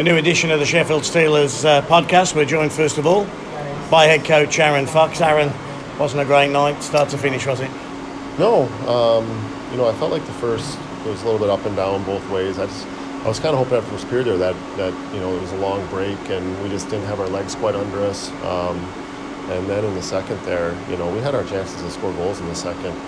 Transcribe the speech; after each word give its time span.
a 0.00 0.02
new 0.02 0.16
edition 0.16 0.50
of 0.50 0.58
the 0.58 0.64
Sheffield 0.64 1.02
Steelers 1.02 1.62
uh, 1.62 1.82
podcast. 1.82 2.34
We're 2.34 2.46
joined 2.46 2.72
first 2.72 2.96
of 2.96 3.06
all 3.06 3.26
by 3.90 4.06
head 4.06 4.24
coach 4.24 4.58
Aaron 4.58 4.86
Fox. 4.86 5.20
Aaron, 5.20 5.52
wasn't 5.98 6.22
a 6.22 6.24
great 6.24 6.50
night, 6.50 6.82
start 6.82 7.10
to 7.10 7.18
finish, 7.18 7.46
was 7.46 7.60
it? 7.60 7.70
No, 8.38 8.62
um, 8.88 9.28
you 9.70 9.76
know, 9.76 9.86
I 9.86 9.92
felt 9.96 10.10
like 10.10 10.24
the 10.24 10.32
first 10.32 10.78
was 11.04 11.20
a 11.20 11.24
little 11.26 11.38
bit 11.38 11.50
up 11.50 11.66
and 11.66 11.76
down 11.76 12.02
both 12.04 12.26
ways. 12.30 12.58
I 12.58 12.64
just, 12.64 12.86
I 12.86 13.28
was 13.28 13.38
kind 13.40 13.54
of 13.54 13.58
hoping 13.58 13.76
after 13.76 13.94
the 13.94 14.06
period 14.06 14.28
there 14.28 14.38
that 14.38 14.56
that 14.78 15.14
you 15.14 15.20
know 15.20 15.36
it 15.36 15.40
was 15.42 15.52
a 15.52 15.58
long 15.58 15.86
break 15.88 16.18
and 16.30 16.62
we 16.62 16.70
just 16.70 16.88
didn't 16.88 17.04
have 17.04 17.20
our 17.20 17.28
legs 17.28 17.54
quite 17.54 17.74
under 17.74 17.98
us. 17.98 18.30
Um, 18.44 18.78
and 19.50 19.66
then 19.66 19.84
in 19.84 19.92
the 19.92 20.02
second 20.02 20.40
there, 20.44 20.74
you 20.88 20.96
know, 20.96 21.14
we 21.14 21.20
had 21.20 21.34
our 21.34 21.44
chances 21.44 21.78
to 21.82 21.90
score 21.90 22.14
goals 22.14 22.40
in 22.40 22.48
the 22.48 22.54
second, 22.54 22.98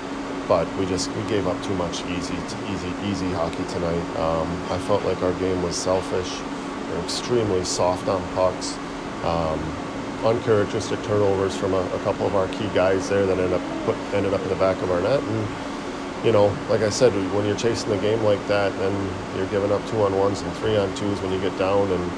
but 0.47 0.69
we 0.77 0.85
just 0.85 1.11
we 1.13 1.23
gave 1.23 1.47
up 1.47 1.57
too 1.65 1.75
much 1.77 2.05
easy, 2.05 2.37
easy, 2.69 2.93
easy 3.07 3.33
hockey 3.33 3.65
tonight. 3.71 4.17
Um, 4.19 4.47
I 4.71 4.77
felt 4.81 5.03
like 5.07 5.23
our 5.23 5.33
game 5.41 5.63
was 5.63 5.75
selfish, 5.75 6.31
extremely 7.05 7.65
soft 7.65 8.09
on 8.09 8.23
pucks. 8.35 8.77
Um, 9.25 9.61
uncharacteristic 10.25 11.03
turnovers 11.03 11.57
from 11.57 11.75
a, 11.75 11.81
a, 11.81 11.99
couple 12.01 12.27
of 12.27 12.37
our 12.37 12.47
key 12.49 12.69
guys 12.75 13.09
there 13.09 13.27
that 13.27 13.39
ended 13.39 13.53
up 13.53 13.85
put, 13.85 13.97
ended 14.15 14.33
up 14.33 14.41
in 14.43 14.49
the 14.49 14.57
back 14.57 14.81
of 14.83 14.91
our 14.91 15.01
net. 15.01 15.21
And 15.21 16.25
you 16.25 16.31
know, 16.31 16.57
like 16.69 16.83
I 16.83 16.91
said, 16.91 17.13
when 17.35 17.45
you're 17.45 17.57
chasing 17.57 17.91
the 17.91 17.99
game 17.99 18.23
like 18.23 18.45
that, 18.47 18.77
then 18.79 19.37
you're 19.37 19.49
giving 19.49 19.73
up 19.73 19.85
two 19.89 20.01
on 20.03 20.17
ones 20.17 20.41
and 20.43 20.53
three 20.59 20.77
on 20.77 20.95
twos 20.95 21.21
when 21.21 21.33
you 21.33 21.41
get 21.41 21.57
down, 21.59 21.91
and 21.91 22.11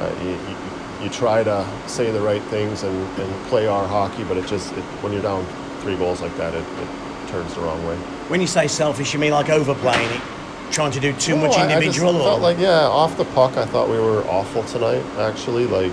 uh, 0.00 0.14
you, 0.22 0.30
you, 0.30 1.04
you, 1.04 1.10
try 1.10 1.42
to 1.42 1.66
say 1.86 2.10
the 2.10 2.20
right 2.20 2.42
things 2.44 2.82
and, 2.82 2.94
and 3.18 3.46
play 3.46 3.66
our 3.66 3.88
hockey, 3.88 4.24
but 4.24 4.36
it 4.36 4.46
just 4.46 4.72
it, 4.74 4.84
when 5.02 5.12
you're 5.12 5.22
down 5.22 5.46
three 5.80 5.96
goals 5.96 6.20
like 6.20 6.36
that, 6.36 6.54
it, 6.54 6.60
it, 6.60 6.88
turns 7.28 7.54
the 7.54 7.60
wrong 7.60 7.84
way. 7.84 7.96
When 8.28 8.40
you 8.40 8.46
say 8.46 8.68
selfish, 8.68 9.12
you 9.12 9.18
mean 9.18 9.32
like 9.32 9.50
overplaying 9.50 10.10
it? 10.12 10.22
Trying 10.70 10.92
to 10.92 11.00
do 11.00 11.12
too 11.14 11.36
no, 11.36 11.46
much 11.46 11.58
individual? 11.58 12.16
I, 12.16 12.20
I 12.20 12.24
felt 12.24 12.40
like 12.42 12.58
yeah, 12.58 12.86
off 12.86 13.16
the 13.16 13.24
puck. 13.26 13.56
I 13.56 13.64
thought 13.66 13.88
we 13.88 13.98
were 13.98 14.22
awful 14.24 14.62
tonight. 14.64 15.04
Actually, 15.18 15.66
like 15.66 15.92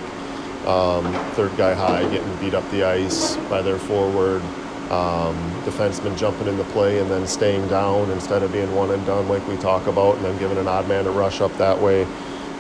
um, 0.66 1.14
third 1.32 1.56
guy 1.58 1.74
high, 1.74 2.02
getting 2.10 2.36
beat 2.38 2.54
up 2.54 2.70
the 2.72 2.84
ice 2.84 3.36
by 3.50 3.62
their 3.62 3.78
forward. 3.78 4.42
Um, 4.90 5.36
defenseman 5.64 6.18
jumping 6.18 6.48
in 6.48 6.58
the 6.58 6.66
play 6.66 7.00
and 7.00 7.10
then 7.10 7.26
staying 7.26 7.68
down 7.68 8.12
instead 8.12 8.44
of 8.44 8.52
being 8.52 8.76
one 8.76 8.92
and 8.92 9.04
done 9.06 9.28
like 9.28 9.48
we 9.48 9.56
talk 9.58 9.88
about, 9.88 10.18
and 10.18 10.26
then 10.26 10.38
giving 10.38 10.58
an 10.58 10.68
odd 10.68 10.88
man 10.88 11.08
a 11.08 11.12
rush 11.12 11.42
up 11.42 11.56
that 11.58 11.80
way. 11.80 12.06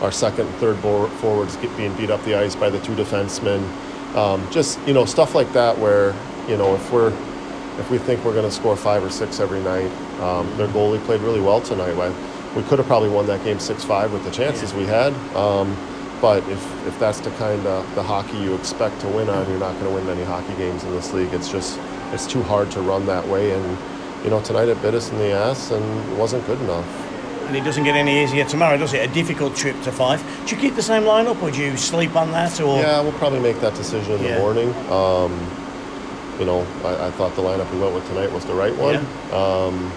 Our 0.02 0.11
second 0.11 0.48
and 0.48 0.55
third 0.55 0.77
forwards 0.77 1.58
get, 1.58 1.75
being 1.77 1.94
beat 1.95 2.09
up 2.09 2.23
the 2.23 2.36
ice 2.36 2.55
by 2.55 2.70
the 2.70 2.80
two 2.80 2.95
defensemen. 2.95 3.64
Um, 4.16 4.50
just 4.52 4.80
you 4.88 4.94
know 4.94 5.05
stuff 5.05 5.36
like 5.36 5.52
that 5.53 5.77
where 5.77 6.16
you 6.48 6.58
know 6.58 6.75
if 6.75 6.92
we're 6.92 7.11
if 7.79 7.89
we 7.89 7.97
think 7.97 8.23
we're 8.23 8.33
going 8.33 8.45
to 8.45 8.52
score 8.52 8.75
five 8.75 9.03
or 9.03 9.09
six 9.09 9.39
every 9.39 9.59
night, 9.61 9.91
um, 10.19 10.55
their 10.57 10.67
goalie 10.67 11.03
played 11.05 11.21
really 11.21 11.41
well 11.41 11.61
tonight. 11.61 11.95
We 12.55 12.61
could 12.63 12.77
have 12.77 12.88
probably 12.88 13.09
won 13.09 13.25
that 13.27 13.43
game 13.43 13.59
six 13.59 13.83
five 13.83 14.13
with 14.13 14.23
the 14.23 14.31
chances 14.31 14.71
yeah. 14.71 14.77
we 14.77 14.85
had. 14.85 15.13
Um, 15.35 15.75
but 16.21 16.47
if, 16.47 16.88
if 16.88 16.97
that's 16.99 17.19
the 17.19 17.31
kind 17.31 17.65
of 17.67 17.95
the 17.95 18.03
hockey 18.03 18.38
you 18.38 18.55
expect 18.55 19.02
to 19.02 19.07
win 19.07 19.27
on, 19.27 19.49
you're 19.49 19.59
not 19.59 19.73
going 19.73 19.88
to 19.88 19.91
win 19.91 20.05
many 20.05 20.23
hockey 20.23 20.53
games 20.55 20.83
in 20.83 20.91
this 20.91 21.11
league. 21.13 21.33
It's 21.33 21.52
just 21.52 21.80
it's 22.11 22.25
too 22.25 22.43
hard 22.43 22.71
to 22.71 22.81
run 22.81 23.05
that 23.07 23.27
way. 23.27 23.52
And 23.52 23.77
you 24.23 24.30
know, 24.30 24.41
tonight 24.41 24.69
it 24.69 24.81
bit 24.81 24.93
us 24.93 25.11
in 25.11 25.17
the 25.17 25.31
ass 25.31 25.71
and 25.71 25.83
it 26.11 26.17
wasn't 26.17 26.45
good 26.45 26.61
enough. 26.61 26.85
And 27.47 27.58
it 27.58 27.65
doesn't 27.65 27.83
get 27.83 27.95
any 27.95 28.23
easier 28.23 28.45
tomorrow, 28.45 28.77
does 28.77 28.93
it? 28.93 29.09
A 29.09 29.13
difficult 29.13 29.53
trip 29.53 29.75
to 29.81 29.91
Fife. 29.91 30.23
Do 30.47 30.55
you 30.55 30.61
keep 30.61 30.75
the 30.75 30.81
same 30.81 31.03
lineup, 31.03 31.41
or 31.41 31.52
do 31.52 31.61
you 31.61 31.75
sleep 31.75 32.15
on 32.15 32.31
that? 32.31 32.61
Or 32.61 32.80
yeah, 32.80 33.02
we'll 33.02 33.11
probably 33.13 33.41
make 33.41 33.59
that 33.59 33.75
decision 33.75 34.13
in 34.13 34.23
yeah. 34.23 34.35
the 34.35 34.39
morning. 34.39 34.69
Um, 34.89 35.62
you 36.44 36.47
know, 36.47 36.67
I, 36.83 37.08
I, 37.08 37.11
thought 37.11 37.33
the 37.38 37.41
lineup 37.41 37.72
we 37.72 37.80
went 37.80 37.95
with 37.95 38.05
tonight 38.09 38.30
was 38.30 38.44
the 38.44 38.53
right 38.53 38.75
one. 38.75 38.95
Yeah. 38.95 39.31
Um, 39.31 39.94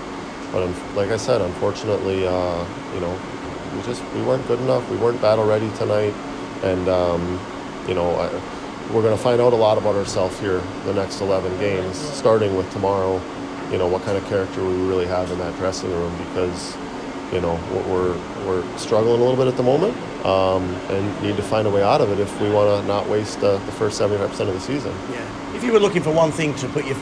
but 0.52 0.68
like 0.94 1.10
I 1.10 1.16
said, 1.16 1.40
unfortunately, 1.40 2.24
uh, 2.24 2.64
you 2.94 3.00
know, 3.00 3.18
we 3.74 3.82
just 3.82 4.00
we 4.14 4.22
weren't 4.22 4.46
good 4.46 4.60
enough. 4.60 4.88
We 4.88 4.96
weren't 4.96 5.20
battle 5.20 5.44
ready 5.44 5.68
tonight, 5.70 6.14
and 6.62 6.88
um, 6.88 7.40
you 7.88 7.94
know 7.94 8.14
I, 8.14 8.30
we're 8.94 9.02
going 9.02 9.16
to 9.16 9.20
find 9.20 9.40
out 9.40 9.54
a 9.54 9.56
lot 9.56 9.76
about 9.76 9.96
ourselves 9.96 10.38
here 10.38 10.62
the 10.84 10.94
next 10.94 11.20
11 11.20 11.58
games, 11.58 11.96
starting 11.96 12.56
with 12.56 12.70
tomorrow. 12.70 13.20
You 13.72 13.78
know 13.78 13.88
what 13.88 14.02
kind 14.02 14.16
of 14.16 14.24
character 14.26 14.64
we 14.64 14.74
really 14.86 15.06
have 15.06 15.32
in 15.32 15.38
that 15.38 15.56
dressing 15.56 15.90
room 15.90 16.16
because 16.18 16.76
you 17.32 17.40
know 17.40 17.54
we're 17.88 18.16
we're 18.46 18.78
struggling 18.78 19.20
a 19.20 19.24
little 19.24 19.36
bit 19.36 19.48
at 19.48 19.56
the 19.56 19.62
moment 19.62 19.96
um, 20.24 20.62
and 20.90 21.22
need 21.22 21.36
to 21.36 21.42
find 21.42 21.66
a 21.66 21.70
way 21.70 21.82
out 21.82 22.00
of 22.00 22.10
it 22.10 22.20
if 22.20 22.40
we 22.40 22.50
want 22.50 22.80
to 22.80 22.86
not 22.86 23.08
waste 23.08 23.38
uh, 23.38 23.56
the 23.58 23.72
first 23.72 24.00
75% 24.00 24.24
of 24.40 24.54
the 24.54 24.60
season. 24.60 24.92
Yeah. 25.10 25.54
If 25.56 25.64
you 25.64 25.72
were 25.72 25.80
looking 25.80 26.02
for 26.02 26.12
one 26.12 26.32
thing 26.32 26.54
to 26.56 26.68
put 26.68 26.84
your 26.84 26.96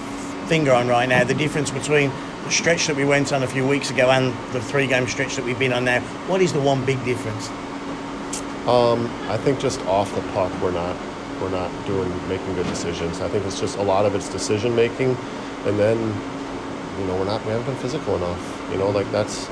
finger 0.46 0.72
on 0.72 0.88
right 0.88 1.08
now, 1.08 1.24
the 1.24 1.34
difference 1.34 1.70
between 1.70 2.10
the 2.44 2.50
stretch 2.50 2.86
that 2.86 2.96
we 2.96 3.04
went 3.04 3.32
on 3.32 3.42
a 3.42 3.46
few 3.46 3.66
weeks 3.66 3.90
ago 3.90 4.10
and 4.10 4.32
the 4.52 4.60
three 4.60 4.86
game 4.86 5.08
stretch 5.08 5.36
that 5.36 5.44
we've 5.44 5.58
been 5.58 5.72
on 5.72 5.84
now, 5.84 6.00
what 6.28 6.40
is 6.40 6.52
the 6.52 6.60
one 6.60 6.84
big 6.84 7.02
difference? 7.04 7.48
Um, 8.68 9.10
I 9.28 9.36
think 9.38 9.60
just 9.60 9.80
off 9.86 10.14
the 10.14 10.22
puck, 10.32 10.52
we're 10.62 10.70
not 10.70 10.96
we're 11.40 11.50
not 11.50 11.70
doing 11.86 12.10
making 12.28 12.54
good 12.54 12.66
decisions. 12.66 13.20
I 13.20 13.28
think 13.28 13.44
it's 13.44 13.60
just 13.60 13.76
a 13.76 13.82
lot 13.82 14.06
of 14.06 14.14
it's 14.14 14.28
decision 14.28 14.74
making, 14.74 15.16
and 15.66 15.78
then 15.78 15.98
you 16.98 17.06
know 17.06 17.16
we're 17.16 17.24
not 17.24 17.44
we 17.44 17.50
haven't 17.50 17.66
been 17.66 17.76
physical 17.76 18.16
enough. 18.16 18.70
You 18.70 18.78
know, 18.78 18.88
like 18.90 19.10
that's 19.12 19.48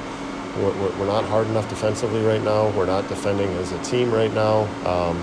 we're, 0.56 0.98
we're 0.98 1.06
not 1.06 1.24
hard 1.24 1.46
enough 1.46 1.68
defensively 1.68 2.22
right 2.22 2.42
now. 2.42 2.70
We're 2.70 2.86
not 2.86 3.08
defending 3.08 3.48
as 3.54 3.72
a 3.72 3.82
team 3.82 4.12
right 4.12 4.32
now. 4.32 4.62
Um, 4.86 5.20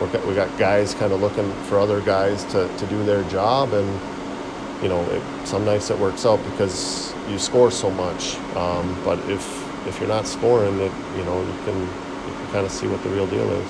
we 0.00 0.06
got, 0.08 0.26
we 0.26 0.34
got 0.34 0.58
guys 0.58 0.94
kind 0.94 1.12
of 1.12 1.20
looking 1.20 1.52
for 1.64 1.78
other 1.78 2.00
guys 2.00 2.44
to, 2.52 2.68
to 2.76 2.86
do 2.86 3.02
their 3.04 3.24
job, 3.24 3.72
and 3.72 4.82
you 4.82 4.88
know, 4.88 5.02
it, 5.10 5.46
some 5.46 5.64
nights 5.64 5.90
it 5.90 5.98
works 5.98 6.24
out 6.24 6.42
because 6.44 7.12
you 7.28 7.38
score 7.38 7.70
so 7.70 7.90
much. 7.90 8.36
Um, 8.54 8.96
but 9.04 9.18
if 9.28 9.66
if 9.88 9.98
you're 9.98 10.08
not 10.08 10.26
scoring, 10.26 10.78
it 10.80 10.92
you 11.16 11.24
know 11.24 11.40
you 11.40 11.52
can 11.64 11.80
you 11.80 12.34
can 12.36 12.46
kind 12.52 12.66
of 12.66 12.70
see 12.70 12.86
what 12.86 13.02
the 13.02 13.08
real 13.08 13.26
deal 13.26 13.50
is. 13.50 13.66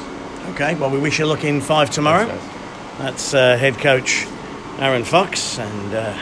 Okay, 0.50 0.74
well 0.74 0.90
we 0.90 0.98
wish 0.98 1.18
you 1.18 1.26
luck 1.26 1.44
in 1.44 1.60
Fife 1.60 1.90
tomorrow. 1.90 2.26
That's 2.98 3.32
uh, 3.32 3.56
head 3.56 3.78
coach 3.78 4.26
Aaron 4.78 5.04
Fox 5.04 5.58
and 5.58 5.94
uh, 5.94 6.14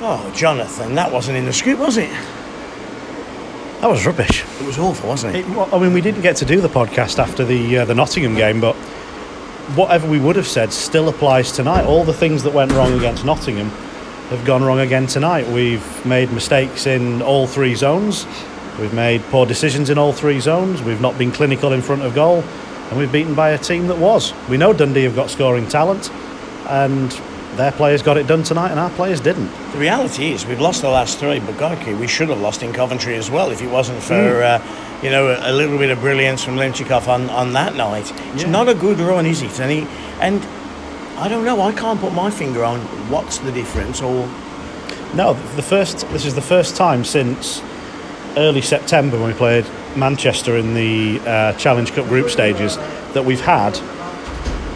oh 0.00 0.32
Jonathan, 0.34 0.96
that 0.96 1.12
wasn't 1.12 1.36
in 1.36 1.44
the 1.44 1.52
scoop, 1.52 1.78
was 1.78 1.96
it? 1.98 2.10
That 3.82 3.90
was 3.90 4.06
rubbish. 4.06 4.44
It 4.60 4.64
was 4.64 4.78
awful, 4.78 5.08
wasn't 5.08 5.34
it? 5.34 5.44
it 5.44 5.58
I 5.72 5.76
mean, 5.76 5.92
we 5.92 6.00
didn't 6.00 6.22
get 6.22 6.36
to 6.36 6.44
do 6.44 6.60
the 6.60 6.68
podcast 6.68 7.18
after 7.18 7.44
the 7.44 7.78
uh, 7.78 7.84
the 7.84 7.96
Nottingham 7.96 8.36
game, 8.36 8.60
but 8.60 8.76
whatever 9.74 10.08
we 10.08 10.20
would 10.20 10.36
have 10.36 10.46
said 10.46 10.72
still 10.72 11.08
applies 11.08 11.50
tonight. 11.50 11.84
All 11.84 12.04
the 12.04 12.12
things 12.12 12.44
that 12.44 12.54
went 12.54 12.70
wrong 12.70 12.96
against 12.96 13.24
Nottingham 13.24 13.70
have 14.30 14.44
gone 14.44 14.62
wrong 14.62 14.78
again 14.78 15.08
tonight. 15.08 15.48
We've 15.48 16.06
made 16.06 16.30
mistakes 16.30 16.86
in 16.86 17.22
all 17.22 17.48
three 17.48 17.74
zones. 17.74 18.24
We've 18.78 18.94
made 18.94 19.20
poor 19.30 19.46
decisions 19.46 19.90
in 19.90 19.98
all 19.98 20.12
three 20.12 20.38
zones. 20.38 20.80
We've 20.80 21.00
not 21.00 21.18
been 21.18 21.32
clinical 21.32 21.72
in 21.72 21.82
front 21.82 22.02
of 22.02 22.14
goal. 22.14 22.44
And 22.90 22.98
we've 23.00 23.10
beaten 23.10 23.34
by 23.34 23.50
a 23.50 23.58
team 23.58 23.88
that 23.88 23.98
was. 23.98 24.32
We 24.48 24.58
know 24.58 24.72
Dundee 24.72 25.02
have 25.02 25.16
got 25.16 25.28
scoring 25.28 25.66
talent. 25.66 26.08
And 26.68 27.12
their 27.56 27.72
players 27.72 28.02
got 28.02 28.16
it 28.16 28.26
done 28.26 28.42
tonight 28.42 28.70
and 28.70 28.80
our 28.80 28.90
players 28.90 29.20
didn't. 29.20 29.50
The 29.72 29.78
reality 29.78 30.32
is 30.32 30.46
we've 30.46 30.60
lost 30.60 30.82
the 30.82 30.88
last 30.88 31.18
three, 31.18 31.40
but 31.40 31.58
Gorky, 31.58 31.94
we 31.94 32.06
should 32.06 32.28
have 32.30 32.40
lost 32.40 32.62
in 32.62 32.72
Coventry 32.72 33.14
as 33.16 33.30
well 33.30 33.50
if 33.50 33.60
it 33.60 33.70
wasn't 33.70 34.02
for, 34.02 34.14
mm. 34.14 34.60
uh, 34.60 35.02
you 35.02 35.10
know, 35.10 35.28
a, 35.28 35.50
a, 35.50 35.52
little 35.52 35.78
bit 35.78 35.90
of 35.90 36.00
brilliance 36.00 36.42
from 36.42 36.56
Limchikov 36.56 37.08
on, 37.08 37.28
on 37.30 37.52
that 37.52 37.74
night. 37.74 38.10
It's 38.34 38.44
yeah. 38.44 38.50
not 38.50 38.68
a 38.68 38.74
good 38.74 38.98
run, 38.98 39.26
is 39.26 39.42
it? 39.42 39.60
And, 39.60 39.70
he, 39.70 39.86
and 40.20 40.42
I 41.18 41.28
don't 41.28 41.44
know, 41.44 41.60
I 41.60 41.72
can't 41.72 42.00
put 42.00 42.12
my 42.12 42.30
finger 42.30 42.64
on 42.64 42.80
what's 43.10 43.38
the 43.38 43.52
difference 43.52 44.00
or... 44.00 44.26
No, 45.14 45.34
the 45.56 45.62
first. 45.62 46.08
This 46.08 46.24
is 46.24 46.34
the 46.34 46.40
first 46.40 46.74
time 46.74 47.04
since 47.04 47.62
early 48.38 48.62
September 48.62 49.18
when 49.18 49.28
we 49.28 49.34
played 49.34 49.66
Manchester 49.94 50.56
in 50.56 50.72
the 50.72 51.20
uh, 51.26 51.52
Challenge 51.54 51.92
Cup 51.92 52.06
group 52.06 52.30
stages 52.30 52.78
that 53.12 53.22
we've 53.22 53.42
had 53.42 53.78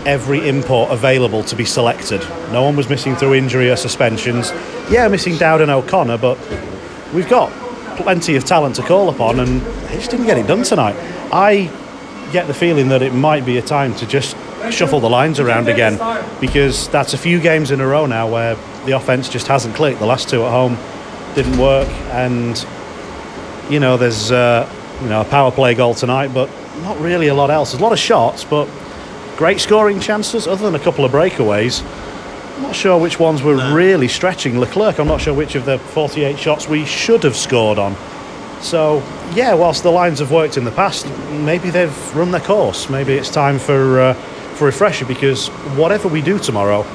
every 0.07 0.49
import 0.49 0.91
available 0.91 1.43
to 1.43 1.57
be 1.57 1.65
selected. 1.65 2.21
No 2.53 2.63
one 2.63 2.77
was 2.77 2.89
missing 2.89 3.17
through 3.17 3.35
injury 3.35 3.71
or 3.71 3.77
suspensions. 3.77 4.53
Yeah, 4.91 5.09
missing 5.09 5.37
Dowd 5.37 5.61
and 5.61 5.71
O'Connor, 5.71 6.19
but 6.19 6.39
we've 7.13 7.29
got 7.29 7.51
plenty 7.97 8.37
of 8.37 8.45
talent 8.45 8.77
to 8.77 8.83
call 8.83 9.09
upon, 9.09 9.41
and 9.41 9.61
they 9.61 9.97
just 9.97 10.11
didn't 10.11 10.27
get 10.27 10.39
it 10.39 10.47
done 10.47 10.63
tonight. 10.63 10.97
I 11.33 11.71
get 12.33 12.47
the 12.47 12.55
feeling 12.55 12.89
that 12.89 13.03
it 13.03 13.13
might 13.13 13.45
be 13.45 13.59
a 13.59 13.63
time 13.63 13.95
to 13.97 14.07
just 14.07 14.37
shuffle 14.71 15.01
the 15.01 15.11
lines 15.11 15.39
around 15.39 15.69
again 15.69 15.99
because 16.41 16.89
that's 16.89 17.15
a 17.15 17.19
few 17.19 17.41
games 17.41 17.71
in 17.71 17.81
a 17.81 17.87
row 17.87 18.07
now 18.07 18.29
where 18.29 18.57
the 18.85 18.93
offense 18.93 19.29
just 19.29 19.47
hasn't 19.47 19.75
clicked. 19.75 19.99
The 19.99 20.07
last 20.07 20.29
two 20.29 20.45
at 20.45 20.51
home 20.51 20.77
didn't 21.35 21.59
work, 21.59 21.89
and 22.13 22.65
you 23.69 23.81
know 23.81 23.97
there's 23.97 24.31
uh, 24.31 24.71
you 25.03 25.09
know 25.09 25.21
a 25.21 25.25
power 25.25 25.51
play 25.51 25.75
goal 25.75 25.95
tonight, 25.95 26.33
but 26.33 26.49
not 26.83 26.99
really 27.01 27.29
a 27.29 27.35
lot 27.35 27.51
else. 27.51 27.73
There's 27.73 27.81
a 27.81 27.85
lot 27.85 27.93
of 27.93 27.99
shots, 27.99 28.45
but 28.45 28.69
great 29.37 29.61
scoring 29.61 30.01
chances, 30.01 30.47
other 30.47 30.65
than 30.65 30.75
a 30.75 30.83
couple 30.83 31.05
of 31.05 31.13
breakaways. 31.13 31.85
I'm 32.57 32.63
not 32.63 32.75
sure 32.75 32.99
which 32.99 33.21
ones 33.21 33.43
were 33.43 33.57
no. 33.57 33.75
really 33.75 34.09
stretching 34.09 34.59
Leclerc. 34.59 34.99
I'm 34.99 35.07
not 35.07 35.21
sure 35.21 35.35
which 35.35 35.55
of 35.55 35.67
the 35.67 35.79
48 35.79 36.39
shots 36.39 36.67
we 36.67 36.87
should 36.87 37.23
have 37.23 37.37
scored 37.37 37.79
on. 37.79 37.95
So, 38.63 39.03
yeah, 39.35 39.53
whilst 39.53 39.83
the 39.83 39.93
lines 39.93 40.21
have 40.21 40.33
worked 40.33 40.57
in 40.57 40.65
the 40.65 40.71
past, 40.71 41.07
maybe 41.31 41.69
they've 41.69 42.17
run 42.17 42.31
their 42.31 42.41
course. 42.41 42.89
Maybe 42.89 43.13
it's 43.13 43.29
time 43.31 43.59
for 43.59 44.01
uh, 44.01 44.15
for 44.55 44.65
refresher 44.65 45.05
because 45.05 45.49
whatever 45.77 46.09
we 46.09 46.23
do 46.23 46.39
tomorrow, 46.39 46.87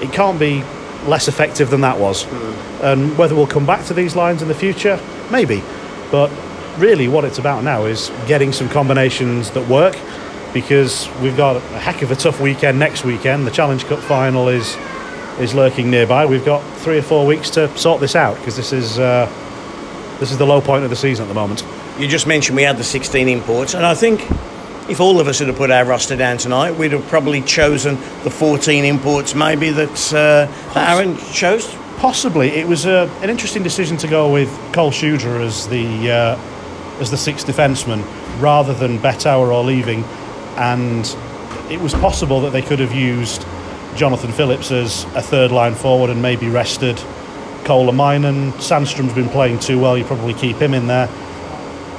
it 0.00 0.10
can't 0.10 0.38
be 0.38 0.64
less 1.06 1.28
effective 1.28 1.68
than 1.68 1.82
that 1.82 1.98
was. 1.98 2.24
Mm. 2.24 2.82
And 2.82 3.18
whether 3.18 3.34
we'll 3.34 3.46
come 3.46 3.66
back 3.66 3.84
to 3.86 3.94
these 3.94 4.16
lines 4.16 4.40
in 4.40 4.48
the 4.48 4.54
future, 4.54 4.98
maybe. 5.30 5.62
But 6.10 6.30
really 6.78 7.08
what 7.08 7.24
it's 7.24 7.38
about 7.38 7.62
now 7.62 7.84
is 7.84 8.10
getting 8.26 8.52
some 8.52 8.70
combinations 8.70 9.50
that 9.50 9.68
work 9.68 9.96
because 10.54 11.10
we've 11.20 11.36
got 11.36 11.56
a 11.56 11.60
heck 11.60 12.00
of 12.00 12.10
a 12.10 12.16
tough 12.16 12.40
weekend 12.40 12.78
next 12.78 13.04
weekend. 13.04 13.46
The 13.46 13.50
Challenge 13.50 13.84
Cup 13.84 13.98
final 13.98 14.48
is 14.48 14.76
is 15.38 15.52
lurking 15.52 15.90
nearby. 15.90 16.24
We've 16.24 16.44
got 16.44 16.62
three 16.78 16.96
or 16.96 17.02
four 17.02 17.26
weeks 17.26 17.50
to 17.50 17.76
sort 17.76 18.00
this 18.00 18.14
out 18.14 18.38
because 18.38 18.56
this 18.56 18.72
is 18.72 18.98
uh, 18.98 19.26
this 20.20 20.30
is 20.30 20.38
the 20.38 20.46
low 20.46 20.60
point 20.62 20.84
of 20.84 20.90
the 20.90 20.96
season 20.96 21.24
at 21.24 21.28
the 21.28 21.34
moment. 21.34 21.66
You 21.98 22.08
just 22.08 22.26
mentioned 22.26 22.56
we 22.56 22.62
had 22.62 22.78
the 22.78 22.84
16 22.84 23.28
imports, 23.28 23.74
and 23.74 23.84
I 23.84 23.94
think 23.94 24.22
if 24.88 25.00
all 25.00 25.20
of 25.20 25.28
us 25.28 25.38
had 25.38 25.54
put 25.56 25.70
our 25.70 25.84
roster 25.84 26.16
down 26.16 26.38
tonight, 26.38 26.72
we'd 26.72 26.92
have 26.92 27.06
probably 27.08 27.40
chosen 27.42 27.96
the 28.22 28.30
14 28.30 28.84
imports 28.84 29.34
maybe 29.34 29.70
that, 29.70 30.12
uh, 30.12 30.72
that 30.74 30.96
Aaron 30.96 31.16
chose. 31.32 31.74
Possibly, 31.98 32.50
it 32.50 32.66
was 32.66 32.86
uh, 32.86 33.08
an 33.22 33.30
interesting 33.30 33.62
decision 33.62 33.96
to 33.98 34.08
go 34.08 34.30
with 34.30 34.50
Cole 34.72 34.90
Shudra 34.90 35.40
as 35.40 35.68
the 35.68 36.10
uh, 36.10 36.38
as 37.00 37.10
the 37.10 37.16
sixth 37.16 37.46
defenceman 37.46 38.04
rather 38.40 38.74
than 38.74 38.98
Bettauer 38.98 39.52
or 39.52 39.64
Leaving, 39.64 40.04
and 40.56 41.16
it 41.70 41.80
was 41.80 41.94
possible 41.94 42.40
that 42.42 42.50
they 42.50 42.62
could 42.62 42.78
have 42.78 42.92
used 42.92 43.46
Jonathan 43.96 44.32
Phillips 44.32 44.70
as 44.70 45.04
a 45.14 45.22
third 45.22 45.52
line 45.52 45.74
forward 45.74 46.10
and 46.10 46.20
maybe 46.20 46.48
rested 46.48 47.00
Cole 47.64 47.88
and 47.88 48.52
Sandstrom's 48.54 49.14
been 49.14 49.28
playing 49.28 49.58
too 49.58 49.80
well. 49.80 49.96
You 49.96 50.04
probably 50.04 50.34
keep 50.34 50.56
him 50.56 50.74
in 50.74 50.86
there. 50.86 51.08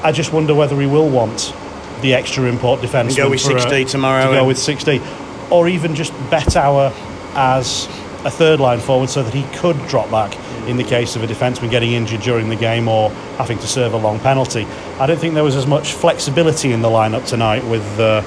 I 0.04 0.12
just 0.12 0.32
wonder 0.32 0.54
whether 0.54 0.80
he 0.80 0.86
will 0.86 1.10
want 1.10 1.54
the 2.02 2.14
extra 2.14 2.44
import 2.46 2.82
defence. 2.82 3.16
Go 3.16 3.30
with 3.30 3.42
60 3.42 3.86
tomorrow. 3.86 4.28
To 4.28 4.38
go 4.38 4.46
with 4.46 4.60
60, 4.60 5.02
or 5.50 5.68
even 5.68 5.96
just 5.96 6.14
Bettauer 6.30 6.94
as 7.36 7.86
a 8.26 8.32
third 8.32 8.60
line 8.60 8.80
forward 8.80 9.10
so 9.10 9.24
that 9.24 9.34
he 9.34 9.44
could 9.58 9.78
drop 9.88 10.10
back 10.12 10.38
in 10.68 10.78
the 10.78 10.84
case 10.84 11.16
of 11.16 11.24
a 11.24 11.28
defenseman 11.28 11.70
getting 11.70 11.94
injured 11.94 12.22
during 12.22 12.50
the 12.50 12.56
game 12.56 12.88
or 12.88 13.10
having 13.38 13.58
to 13.60 13.68
serve 13.68 13.94
a 13.94 13.98
long 13.98 14.20
penalty. 14.20 14.66
I 15.00 15.06
don't 15.06 15.20
think 15.20 15.34
there 15.34 15.44
was 15.44 15.56
as 15.56 15.68
much 15.68 15.94
flexibility 15.94 16.72
in 16.72 16.82
the 16.82 16.90
lineup 16.90 17.28
tonight 17.28 17.64
with 17.66 18.00
uh, 18.00 18.22